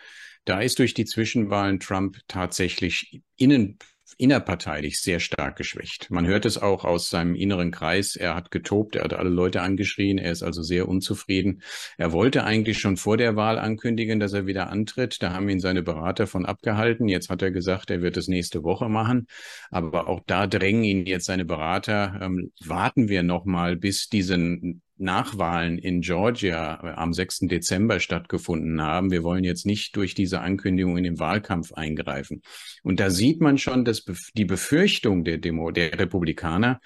Da 0.45 0.61
ist 0.61 0.79
durch 0.79 0.95
die 0.95 1.05
Zwischenwahlen 1.05 1.81
Trump 1.81 2.19
tatsächlich 2.27 3.23
innen 3.37 3.79
innerparteilich 4.19 5.01
sehr 5.01 5.21
stark 5.21 5.57
geschwächt. 5.57 6.11
Man 6.11 6.27
hört 6.27 6.45
es 6.45 6.59
auch 6.59 6.85
aus 6.85 7.09
seinem 7.09 7.35
inneren 7.35 7.71
Kreis. 7.71 8.17
Er 8.17 8.35
hat 8.35 8.51
getobt, 8.51 8.97
er 8.97 9.05
hat 9.05 9.15
alle 9.15 9.31
Leute 9.31 9.63
angeschrien, 9.63 10.19
er 10.19 10.33
ist 10.33 10.43
also 10.43 10.63
sehr 10.63 10.89
unzufrieden. 10.89 11.63
Er 11.97 12.13
wollte 12.13 12.45
eigentlich 12.45 12.81
schon 12.81 12.97
vor 12.97 13.17
der 13.17 13.37
Wahl 13.37 13.59
ankündigen, 13.59 14.19
dass 14.19 14.33
er 14.33 14.47
wieder 14.47 14.71
antritt. 14.71 15.23
Da 15.23 15.33
haben 15.33 15.49
ihn 15.49 15.61
seine 15.61 15.83
Berater 15.83 16.27
von 16.27 16.45
abgehalten. 16.45 17.09
Jetzt 17.09 17.31
hat 17.31 17.43
er 17.43 17.53
gesagt, 17.53 17.91
er 17.91 18.03
wird 18.03 18.17
es 18.17 18.29
nächste 18.29 18.65
Woche 18.65 18.89
machen. 18.89 19.29
Aber 19.71 20.09
auch 20.09 20.21
da 20.27 20.47
drängen 20.47 20.85
ihn 20.85 21.07
jetzt 21.07 21.27
seine 21.27 21.45
Berater. 21.45 22.19
Ähm, 22.21 22.53
warten 22.65 23.09
wir 23.09 23.23
noch 23.23 23.45
mal, 23.45 23.77
bis 23.77 24.09
diesen 24.09 24.83
Nachwahlen 24.99 25.79
in 25.79 26.01
Georgia 26.01 26.81
äh, 26.83 26.95
am 26.97 27.13
6. 27.13 27.41
Dezember 27.43 28.01
stattgefunden 28.01 28.83
haben. 28.83 29.11
Wir 29.11 29.23
wollen 29.23 29.45
jetzt 29.45 29.67
nicht 29.67 29.97
durch 29.97 30.15
diese 30.15 30.41
Ankündigung 30.41 30.97
in 30.97 31.05
den 31.05 31.19
Wahlkampf 31.19 31.73
eingreifen. 31.73 32.43
Und 32.83 33.01
da 33.01 33.11
sieht 33.11 33.41
man 33.41 33.59
schon, 33.59 33.85
dass 33.85 34.05
die 34.37 34.45
Befürchtung 34.45 35.25
der 35.25 35.39
Demo, 35.39 35.71
der 35.71 35.99
Republikaner, 35.99 36.81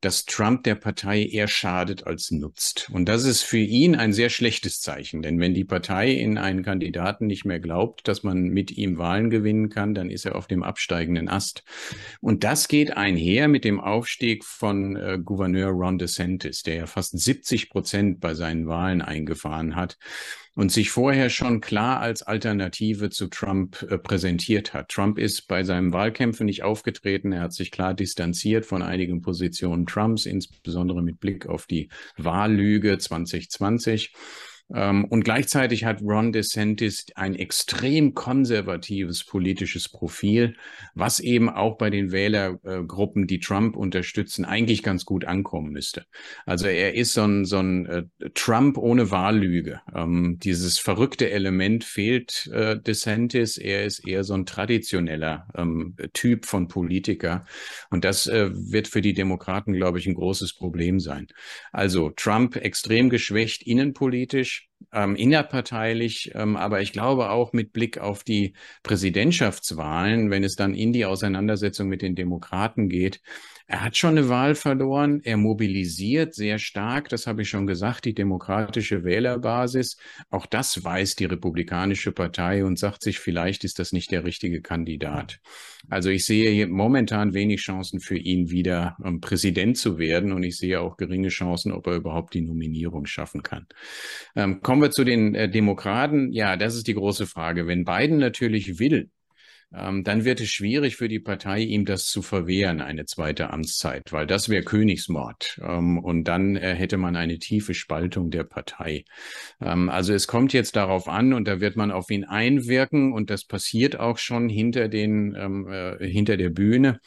dass 0.00 0.24
Trump 0.24 0.64
der 0.64 0.74
Partei 0.74 1.24
eher 1.24 1.48
schadet 1.48 2.06
als 2.06 2.30
nutzt. 2.30 2.88
Und 2.92 3.08
das 3.08 3.24
ist 3.24 3.42
für 3.42 3.58
ihn 3.58 3.96
ein 3.96 4.12
sehr 4.12 4.30
schlechtes 4.30 4.80
Zeichen, 4.80 5.22
denn 5.22 5.40
wenn 5.40 5.54
die 5.54 5.64
Partei 5.64 6.12
in 6.12 6.38
einen 6.38 6.62
Kandidaten 6.62 7.26
nicht 7.26 7.44
mehr 7.44 7.60
glaubt, 7.60 8.06
dass 8.08 8.22
man 8.22 8.48
mit 8.48 8.70
ihm 8.70 8.98
Wahlen 8.98 9.30
gewinnen 9.30 9.68
kann, 9.68 9.94
dann 9.94 10.10
ist 10.10 10.26
er 10.26 10.36
auf 10.36 10.46
dem 10.46 10.62
absteigenden 10.62 11.28
Ast. 11.28 11.64
Und 12.20 12.44
das 12.44 12.68
geht 12.68 12.96
einher 12.96 13.48
mit 13.48 13.64
dem 13.64 13.80
Aufstieg 13.80 14.44
von 14.44 14.96
äh, 14.96 15.18
Gouverneur 15.22 15.70
Ron 15.70 15.98
DeSantis, 15.98 16.62
der 16.62 16.74
ja 16.74 16.86
fast 16.86 17.18
70 17.18 17.70
Prozent 17.70 18.20
bei 18.20 18.34
seinen 18.34 18.66
Wahlen 18.66 19.02
eingefahren 19.02 19.76
hat 19.76 19.96
und 20.56 20.72
sich 20.72 20.90
vorher 20.90 21.28
schon 21.28 21.60
klar 21.60 22.00
als 22.00 22.22
Alternative 22.22 23.10
zu 23.10 23.28
Trump 23.28 23.82
äh, 23.82 23.98
präsentiert 23.98 24.72
hat. 24.74 24.88
Trump 24.88 25.18
ist 25.18 25.46
bei 25.46 25.62
seinen 25.62 25.92
Wahlkämpfen 25.92 26.46
nicht 26.46 26.64
aufgetreten. 26.64 27.30
Er 27.30 27.42
hat 27.42 27.52
sich 27.52 27.70
klar 27.70 27.94
distanziert 27.94 28.64
von 28.64 28.82
einigen 28.82 29.20
Positionen 29.20 29.86
Trumps, 29.86 30.24
insbesondere 30.26 31.02
mit 31.02 31.20
Blick 31.20 31.46
auf 31.46 31.66
die 31.66 31.90
Wahllüge 32.16 32.98
2020. 32.98 34.14
Ähm, 34.74 35.04
und 35.04 35.24
gleichzeitig 35.24 35.84
hat 35.84 36.02
Ron 36.02 36.32
DeSantis 36.32 37.06
ein 37.14 37.34
extrem 37.34 38.14
konservatives 38.14 39.24
politisches 39.24 39.88
Profil, 39.88 40.56
was 40.94 41.20
eben 41.20 41.48
auch 41.48 41.78
bei 41.78 41.90
den 41.90 42.10
Wählergruppen, 42.10 43.26
die 43.26 43.38
Trump 43.38 43.76
unterstützen, 43.76 44.44
eigentlich 44.44 44.82
ganz 44.82 45.04
gut 45.04 45.24
ankommen 45.24 45.70
müsste. 45.70 46.06
Also 46.46 46.66
er 46.66 46.94
ist 46.94 47.12
so 47.12 47.22
ein, 47.22 47.44
so 47.44 47.58
ein 47.58 47.86
äh, 47.86 48.04
Trump 48.34 48.76
ohne 48.78 49.10
Wahllüge. 49.10 49.80
Ähm, 49.94 50.38
dieses 50.42 50.78
verrückte 50.78 51.30
Element 51.30 51.84
fehlt 51.84 52.50
äh, 52.52 52.76
DeSantis. 52.80 53.58
Er 53.58 53.84
ist 53.84 54.06
eher 54.06 54.24
so 54.24 54.34
ein 54.34 54.46
traditioneller 54.46 55.46
ähm, 55.54 55.96
Typ 56.12 56.44
von 56.44 56.66
Politiker. 56.66 57.46
Und 57.90 58.04
das 58.04 58.26
äh, 58.26 58.50
wird 58.52 58.88
für 58.88 59.00
die 59.00 59.14
Demokraten, 59.14 59.72
glaube 59.72 59.98
ich, 59.98 60.06
ein 60.06 60.14
großes 60.14 60.54
Problem 60.54 60.98
sein. 60.98 61.28
Also 61.72 62.10
Trump 62.10 62.56
extrem 62.56 63.10
geschwächt 63.10 63.62
innenpolitisch 63.62 64.55
much 64.56 64.75
ähm, 64.92 65.16
innerparteilich, 65.16 66.32
ähm, 66.34 66.56
aber 66.56 66.80
ich 66.80 66.92
glaube 66.92 67.30
auch 67.30 67.52
mit 67.52 67.72
Blick 67.72 67.98
auf 67.98 68.24
die 68.24 68.54
Präsidentschaftswahlen, 68.82 70.30
wenn 70.30 70.44
es 70.44 70.56
dann 70.56 70.74
in 70.74 70.92
die 70.92 71.04
Auseinandersetzung 71.04 71.88
mit 71.88 72.02
den 72.02 72.14
Demokraten 72.14 72.88
geht, 72.88 73.20
er 73.68 73.82
hat 73.82 73.96
schon 73.96 74.16
eine 74.16 74.28
Wahl 74.28 74.54
verloren. 74.54 75.20
Er 75.24 75.36
mobilisiert 75.36 76.34
sehr 76.34 76.58
stark, 76.60 77.08
das 77.08 77.26
habe 77.26 77.42
ich 77.42 77.48
schon 77.48 77.66
gesagt, 77.66 78.04
die 78.04 78.14
demokratische 78.14 79.02
Wählerbasis. 79.02 79.96
Auch 80.30 80.46
das 80.46 80.84
weiß 80.84 81.16
die 81.16 81.24
Republikanische 81.24 82.12
Partei 82.12 82.64
und 82.64 82.78
sagt 82.78 83.02
sich, 83.02 83.18
vielleicht 83.18 83.64
ist 83.64 83.80
das 83.80 83.92
nicht 83.92 84.12
der 84.12 84.24
richtige 84.24 84.62
Kandidat. 84.62 85.40
Also 85.88 86.10
ich 86.10 86.24
sehe 86.26 86.68
momentan 86.68 87.34
wenig 87.34 87.60
Chancen 87.60 87.98
für 87.98 88.16
ihn 88.16 88.50
wieder 88.50 88.96
ähm, 89.04 89.20
Präsident 89.20 89.76
zu 89.78 89.98
werden 89.98 90.32
und 90.32 90.44
ich 90.44 90.58
sehe 90.58 90.80
auch 90.80 90.96
geringe 90.96 91.28
Chancen, 91.28 91.72
ob 91.72 91.88
er 91.88 91.96
überhaupt 91.96 92.34
die 92.34 92.42
Nominierung 92.42 93.06
schaffen 93.06 93.42
kann. 93.42 93.66
Ähm, 94.36 94.62
kommen 94.66 94.82
wir 94.82 94.90
zu 94.90 95.04
den 95.04 95.36
äh, 95.36 95.48
Demokraten. 95.48 96.32
Ja, 96.32 96.56
das 96.56 96.74
ist 96.74 96.88
die 96.88 96.94
große 96.94 97.28
Frage. 97.28 97.68
Wenn 97.68 97.84
Biden 97.84 98.18
natürlich 98.18 98.80
will, 98.80 99.10
ähm, 99.72 100.02
dann 100.02 100.24
wird 100.24 100.40
es 100.40 100.50
schwierig 100.50 100.96
für 100.96 101.06
die 101.06 101.20
Partei, 101.20 101.60
ihm 101.60 101.84
das 101.84 102.06
zu 102.06 102.20
verwehren, 102.20 102.80
eine 102.80 103.04
zweite 103.04 103.50
Amtszeit, 103.50 104.02
weil 104.10 104.26
das 104.26 104.48
wäre 104.48 104.64
Königsmord. 104.64 105.60
Ähm, 105.62 106.00
und 106.00 106.24
dann 106.24 106.56
äh, 106.56 106.74
hätte 106.74 106.96
man 106.96 107.14
eine 107.14 107.38
tiefe 107.38 107.74
Spaltung 107.74 108.30
der 108.30 108.42
Partei. 108.42 109.04
Ähm, 109.60 109.88
also 109.88 110.12
es 110.12 110.26
kommt 110.26 110.52
jetzt 110.52 110.74
darauf 110.74 111.06
an 111.06 111.32
und 111.32 111.46
da 111.46 111.60
wird 111.60 111.76
man 111.76 111.92
auf 111.92 112.10
ihn 112.10 112.24
einwirken 112.24 113.12
und 113.12 113.30
das 113.30 113.44
passiert 113.44 114.00
auch 114.00 114.18
schon 114.18 114.48
hinter 114.48 114.88
den, 114.88 115.32
äh, 115.36 116.04
hinter 116.08 116.36
der 116.36 116.50
Bühne 116.50 116.98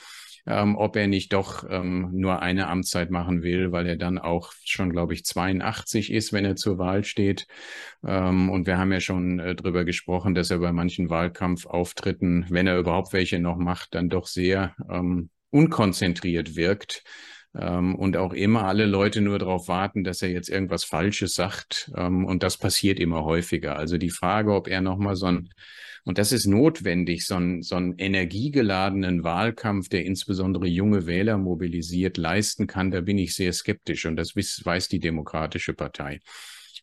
ähm, 0.46 0.76
ob 0.76 0.96
er 0.96 1.08
nicht 1.08 1.34
doch 1.34 1.66
ähm, 1.70 2.10
nur 2.14 2.42
eine 2.42 2.68
Amtszeit 2.68 3.12
machen 3.12 3.44
will, 3.44 3.72
weil 3.72 3.88
er 3.88 3.96
dann 3.96 4.18
auch 4.18 4.54
schon, 4.64 4.92
glaube 4.92 5.14
ich, 5.14 5.26
82 5.26 6.12
ist, 6.12 6.34
wenn 6.34 6.46
er 6.46 6.56
zur 6.56 6.78
Wahl 6.78 7.04
steht. 7.04 7.48
Ähm, 8.06 8.50
und 8.50 8.68
wir 8.68 8.78
haben 8.78 8.92
ja 8.92 9.00
schon 9.00 9.40
äh, 9.40 9.56
darüber 9.56 9.86
gesprochen, 9.86 10.36
dass 10.36 10.52
er 10.52 10.60
bei 10.60 10.72
manchen 10.72 11.10
Wahlkampfauftritten, 11.10 12.46
wenn 12.50 12.68
er 12.68 12.80
überhaupt 12.80 13.14
welche 13.14 13.40
noch 13.40 13.58
macht, 13.58 13.96
dann 13.96 14.10
doch 14.10 14.28
sehr 14.28 14.76
ähm, 14.90 15.30
unkonzentriert 15.52 16.56
wirkt. 16.56 17.04
Ähm, 17.58 17.96
und 17.96 18.18
auch 18.18 18.34
immer 18.34 18.66
alle 18.66 18.86
Leute 18.86 19.22
nur 19.22 19.40
darauf 19.40 19.68
warten, 19.68 20.04
dass 20.04 20.22
er 20.22 20.30
jetzt 20.30 20.50
irgendwas 20.50 20.84
Falsches 20.84 21.34
sagt. 21.34 21.92
Ähm, 21.96 22.26
und 22.26 22.44
das 22.44 22.58
passiert 22.58 23.00
immer 23.00 23.24
häufiger. 23.24 23.78
Also 23.78 23.98
die 23.98 24.12
Frage, 24.12 24.54
ob 24.54 24.68
er 24.68 24.82
nochmal 24.82 25.16
so 25.16 25.28
ein 25.28 25.50
und 26.06 26.18
das 26.18 26.32
ist 26.32 26.46
notwendig, 26.46 27.26
so 27.26 27.36
einen, 27.36 27.62
so 27.62 27.76
einen 27.76 27.96
energiegeladenen 27.98 29.24
Wahlkampf, 29.24 29.90
der 29.90 30.06
insbesondere 30.06 30.66
junge 30.66 31.06
Wähler 31.06 31.38
mobilisiert, 31.38 32.18
leisten 32.18 32.68
kann, 32.68 32.90
da 32.90 33.02
bin 33.02 33.18
ich 33.18 33.36
sehr 33.36 33.54
skeptisch. 33.54 34.06
Und 34.06 34.16
das 34.16 34.36
weiß 34.36 34.88
die 34.88 35.00
Demokratische 35.00 35.74
Partei. 35.74 36.20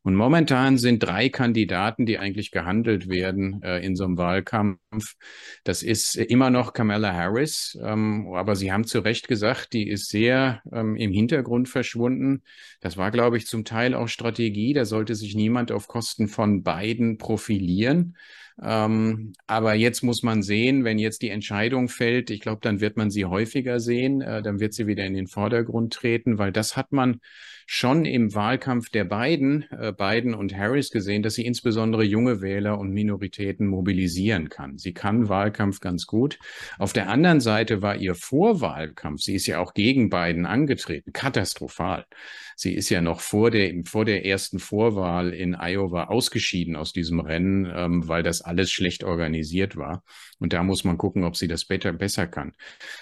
Und 0.07 0.15
momentan 0.15 0.79
sind 0.79 1.01
drei 1.01 1.29
Kandidaten, 1.31 2.07
die 2.07 2.21
eigentlich 2.21 2.53
gehandelt 2.53 3.09
werden 3.09 3.61
äh, 3.65 3.85
in 3.85 3.97
so 3.97 4.05
einem 4.05 4.17
Wahlkampf. 4.17 5.17
Das 5.65 5.83
ist 5.83 6.15
immer 6.15 6.49
noch 6.49 6.75
Kamala 6.75 7.13
Harris, 7.13 7.77
ähm, 7.83 8.33
aber 8.33 8.55
Sie 8.55 8.71
haben 8.71 8.85
zu 8.85 9.01
Recht 9.01 9.27
gesagt, 9.27 9.73
die 9.73 9.89
ist 9.89 10.09
sehr 10.09 10.63
ähm, 10.73 10.95
im 10.95 11.11
Hintergrund 11.11 11.69
verschwunden. 11.69 12.45
Das 12.81 12.97
war, 12.97 13.11
glaube 13.11 13.37
ich, 13.37 13.49
zum 13.49 13.65
Teil 13.65 13.95
auch 13.95 14.07
Strategie. 14.07 14.75
Da 14.75 14.85
sollte 14.85 15.17
sich 15.17 15.35
niemand 15.35 15.73
auf 15.73 15.89
Kosten 15.89 16.29
von 16.29 16.63
beiden 16.63 17.19
profilieren. 17.19 18.17
Ähm, 18.63 19.35
aber 19.47 19.75
jetzt 19.75 20.03
muss 20.03 20.23
man 20.23 20.43
sehen, 20.43 20.85
wenn 20.85 20.99
jetzt 20.99 21.21
die 21.23 21.29
Entscheidung 21.29 21.89
fällt, 21.89 22.31
ich 22.31 22.41
glaube, 22.41 22.61
dann 22.63 22.81
wird 22.81 22.97
man 22.97 23.11
sie 23.11 23.27
häufiger 23.27 23.81
sehen, 23.81 24.23
äh, 24.23 24.43
dann 24.43 24.61
wird 24.61 24.73
sie 24.73 24.87
wieder 24.87 25.05
in 25.05 25.15
den 25.15 25.27
Vordergrund 25.27 25.93
treten, 25.93 26.39
weil 26.39 26.53
das 26.53 26.77
hat 26.77 26.93
man 26.93 27.21
schon 27.67 28.05
im 28.05 28.33
Wahlkampf 28.35 28.91
der 28.91 29.05
beiden, 29.05 29.67
äh, 29.73 29.93
Biden 29.93 30.35
und 30.35 30.57
Harris 30.57 30.91
gesehen, 30.91 31.23
dass 31.23 31.35
sie 31.35 31.45
insbesondere 31.45 32.05
junge 32.05 32.41
Wähler 32.41 32.79
und 32.79 32.93
Minoritäten 32.93 33.67
mobilisieren 33.67 34.49
kann. 34.49 34.79
Sie 34.79 34.95
kann 34.95 35.29
Wahlkampf 35.29 35.81
ganz 35.81 36.07
gut. 36.07 36.39
Auf 36.79 36.93
der 36.93 37.11
anderen 37.11 37.41
Seite 37.41 37.83
war 37.83 37.97
ihr 37.97 38.15
Vorwahlkampf, 38.15 39.21
sie 39.21 39.35
ist 39.35 39.47
ja 39.47 39.59
auch 39.59 39.75
gegen 39.75 40.09
Biden 40.09 40.47
angetreten, 40.47 41.13
katastrophal. 41.13 42.07
Sie 42.55 42.73
ist 42.75 42.89
ja 42.89 43.03
noch 43.03 43.21
vor 43.21 43.51
der, 43.51 43.75
vor 43.85 44.07
der 44.07 44.25
ersten 44.25 44.59
Vorwahl 44.61 45.35
in 45.35 45.55
Iowa 45.55 46.05
ausgeschieden 46.05 46.75
aus 46.75 46.93
diesem 46.93 47.21
Rennen, 47.21 47.71
ähm, 47.71 48.09
weil 48.09 48.23
das 48.23 48.41
alles 48.47 48.71
schlecht 48.71 49.05
organisiert 49.05 49.77
war. 49.77 50.03
Und 50.39 50.53
da 50.53 50.63
muss 50.63 50.85
man 50.85 50.99
gucken, 50.99 51.25
ob 51.25 51.37
sie 51.37 51.49
das 51.49 51.65
better, 51.65 51.93
besser 51.93 52.27
kann. 52.27 52.53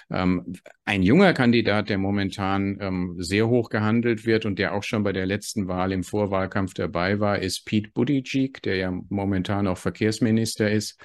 Ähm, 0.09 0.53
ein 0.85 1.03
junger 1.03 1.33
Kandidat, 1.33 1.89
der 1.89 1.97
momentan 1.97 2.77
ähm, 2.79 3.15
sehr 3.19 3.47
hoch 3.47 3.69
gehandelt 3.69 4.25
wird 4.25 4.45
und 4.45 4.59
der 4.59 4.73
auch 4.73 4.83
schon 4.83 5.03
bei 5.03 5.13
der 5.13 5.25
letzten 5.25 5.67
Wahl 5.67 5.91
im 5.91 6.03
Vorwahlkampf 6.03 6.73
dabei 6.73 7.19
war, 7.19 7.39
ist 7.39 7.65
Pete 7.65 7.91
Buttigieg, 7.93 8.61
der 8.61 8.75
ja 8.77 8.93
momentan 9.09 9.67
auch 9.67 9.77
Verkehrsminister 9.77 10.71
ist 10.71 10.99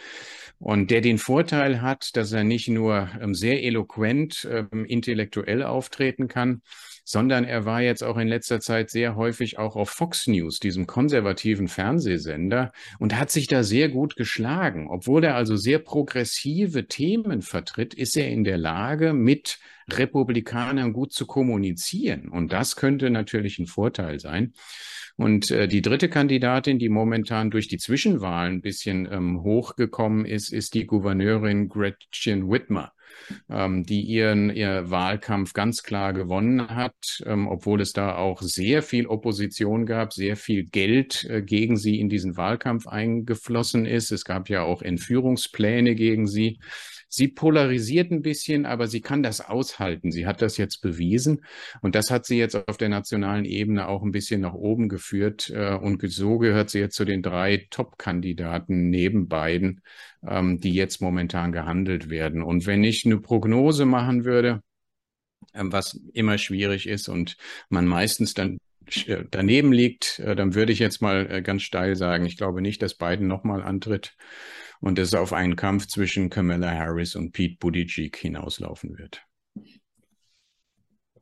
und 0.61 0.91
der 0.91 1.01
den 1.01 1.19
Vorteil 1.19 1.81
hat, 1.81 2.17
dass 2.17 2.33
er 2.33 2.45
nicht 2.45 2.69
nur 2.69 3.09
ähm, 3.21 3.35
sehr 3.35 3.65
eloquent 3.65 4.47
ähm, 4.49 4.85
intellektuell 4.85 5.63
auftreten 5.63 6.29
kann, 6.29 6.61
sondern 7.03 7.45
er 7.45 7.65
war 7.65 7.81
jetzt 7.81 8.05
auch 8.05 8.19
in 8.19 8.29
letzter 8.29 8.61
Zeit 8.61 8.91
sehr 8.91 9.17
häufig 9.17 9.59
auch 9.59 9.75
auf 9.75 9.89
Fox 9.89 10.27
News, 10.27 10.61
diesem 10.61 10.87
konservativen 10.87 11.67
Fernsehsender, 11.67 12.73
und 12.99 13.19
hat 13.19 13.31
sich 13.31 13.47
da 13.47 13.63
sehr 13.63 13.89
gut 13.89 14.17
geschlagen. 14.17 14.89
Obwohl 14.91 15.25
er 15.25 15.35
also 15.35 15.57
sehr 15.57 15.79
progressive 15.79 16.87
Themen 16.87 17.41
vertritt, 17.41 17.95
ist 17.95 18.17
er 18.17 18.29
in 18.29 18.45
der 18.45 18.59
Lage, 18.59 19.15
mit 19.15 19.59
Republikanern 19.99 20.93
gut 20.93 21.13
zu 21.13 21.27
kommunizieren. 21.27 22.29
Und 22.29 22.53
das 22.53 22.77
könnte 22.77 23.11
natürlich 23.11 23.59
ein 23.59 23.67
Vorteil 23.67 24.21
sein. 24.21 24.53
Und 25.17 25.51
äh, 25.51 25.69
die 25.69 25.83
dritte 25.83 26.09
Kandidatin, 26.09 26.79
die 26.79 26.89
momentan 26.89 27.51
durch 27.51 27.69
die 27.69 27.79
Zwischenwahlen 27.79 28.55
ein 28.55 28.63
bisschen 28.63 29.09
ähm, 29.11 29.43
hochgekommen 29.43 30.25
ist, 30.25 30.53
ist 30.53 30.75
die 30.75 30.87
Gouverneurin 30.87 31.69
Gretchen 31.69 32.51
Whitmer 32.51 32.93
ähm, 33.49 33.85
die 33.85 34.03
ihren 34.03 34.51
ihr 34.51 34.91
Wahlkampf 34.91 35.53
ganz 35.53 35.83
klar 35.83 36.13
gewonnen 36.13 36.69
hat, 36.69 37.23
ähm, 37.27 37.49
obwohl 37.49 37.81
es 37.81 37.93
da 37.93 38.17
auch 38.17 38.43
sehr 38.43 38.83
viel 38.83 39.07
Opposition 39.07 39.87
gab, 39.87 40.13
sehr 40.13 40.37
viel 40.37 40.65
Geld 40.65 41.25
äh, 41.25 41.43
gegen 41.43 41.77
sie 41.77 42.01
in 42.01 42.09
diesen 42.09 42.37
Wahlkampf 42.37 42.87
eingeflossen 42.87 43.87
ist. 43.87 44.11
Es 44.11 44.25
gab 44.25 44.49
ja 44.49 44.63
auch 44.63 44.83
Entführungspläne 44.83 45.95
gegen 45.95 46.27
sie. 46.27 46.59
Sie 47.13 47.27
polarisiert 47.27 48.13
ein 48.13 48.23
bisschen, 48.23 48.67
aber 48.67 48.87
sie 48.87 49.01
kann 49.01 49.25
das 49.25 49.41
aushalten. 49.41 50.13
Sie 50.13 50.27
hat 50.27 50.43
das 50.43 50.57
jetzt 50.59 50.81
bewiesen 50.81 51.45
und 51.83 51.97
das 51.97 52.11
hat 52.11 52.25
sie 52.25 52.39
jetzt 52.39 52.55
auf 52.69 52.77
der 52.77 52.89
nationalen 52.89 53.45
Ebene 53.45 53.89
auch 53.89 54.03
ein 54.05 54.13
bisschen 54.13 54.41
nach 54.41 54.55
oben 54.55 54.89
geführt 54.89 55.51
äh, 55.51 55.75
und 55.75 56.01
so 56.09 56.39
gehört 56.39 56.71
sie 56.71 56.79
jetzt 56.79 56.95
zu 56.95 57.05
den 57.05 57.21
drei 57.21 57.67
Top-Kandidaten 57.71 58.91
neben 58.91 59.27
beiden, 59.27 59.83
ähm, 60.25 60.61
die 60.61 60.73
jetzt 60.73 61.03
momentan 61.03 61.51
gehandelt 61.51 62.11
werden. 62.11 62.43
Und 62.45 62.67
wenn 62.67 62.85
ich 62.85 63.05
eine 63.05 63.19
Prognose 63.19 63.87
machen 63.87 64.25
würde, 64.25 64.63
ähm, 65.53 65.73
was 65.73 65.99
immer 66.13 66.39
schwierig 66.39 66.87
ist 66.87 67.09
und 67.09 67.37
man 67.71 67.87
meistens 67.87 68.35
dann 68.35 68.59
äh, 69.07 69.25
daneben 69.29 69.73
liegt, 69.73 70.21
äh, 70.21 70.37
dann 70.37 70.55
würde 70.55 70.73
ich 70.73 70.79
jetzt 70.79 71.03
mal 71.03 71.43
ganz 71.43 71.63
steil 71.63 71.97
sagen, 71.97 72.25
ich 72.25 72.37
glaube 72.37 72.63
nicht, 72.63 72.83
dass 72.83 72.95
Biden 72.95 73.27
nochmal 73.27 73.63
antritt 73.63 74.15
und 74.81 74.99
es 74.99 75.15
auf 75.15 75.33
einen 75.33 75.57
Kampf 75.57 75.87
zwischen 75.87 76.31
Kamala 76.31 76.73
Harris 76.73 77.15
und 77.15 77.33
Pete 77.33 77.57
Buttigieg 77.59 78.17
hinauslaufen 78.17 78.99
wird. 78.99 79.23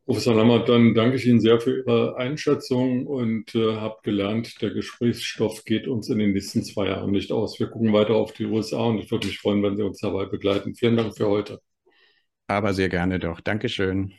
Professor 0.09 0.35
Lammert, 0.35 0.71
dann 0.71 0.95
danke 0.95 1.17
ich 1.17 1.27
Ihnen 1.27 1.39
sehr 1.39 1.61
für 1.61 1.81
Ihre 1.81 2.17
Einschätzung 2.17 3.07
und 3.07 3.55
äh, 3.55 3.77
habe 3.77 3.97
gelernt, 4.03 4.63
der 4.63 4.71
Gesprächsstoff 4.71 5.65
geht 5.67 5.87
uns 5.87 6.09
in 6.09 6.19
den 6.19 6.33
nächsten 6.33 6.63
zwei 6.65 6.87
Jahren 6.87 7.11
nicht 7.11 7.31
aus. 7.31 7.61
Wir 7.61 7.67
gucken 7.67 7.93
weiter 7.93 8.15
auf 8.15 8.33
die 8.33 8.47
USA 8.47 8.85
und 8.85 9.01
ich 9.01 9.11
würde 9.11 9.27
mich 9.27 9.39
freuen, 9.39 9.63
wenn 9.63 9.77
Sie 9.77 9.83
uns 9.83 10.01
dabei 10.01 10.25
begleiten. 10.25 10.75
Vielen 10.75 10.97
Dank 10.97 11.15
für 11.15 11.29
heute. 11.29 11.61
Aber 12.47 12.73
sehr 12.73 12.89
gerne 12.89 13.19
doch. 13.19 13.43
Dankeschön. 13.43 14.15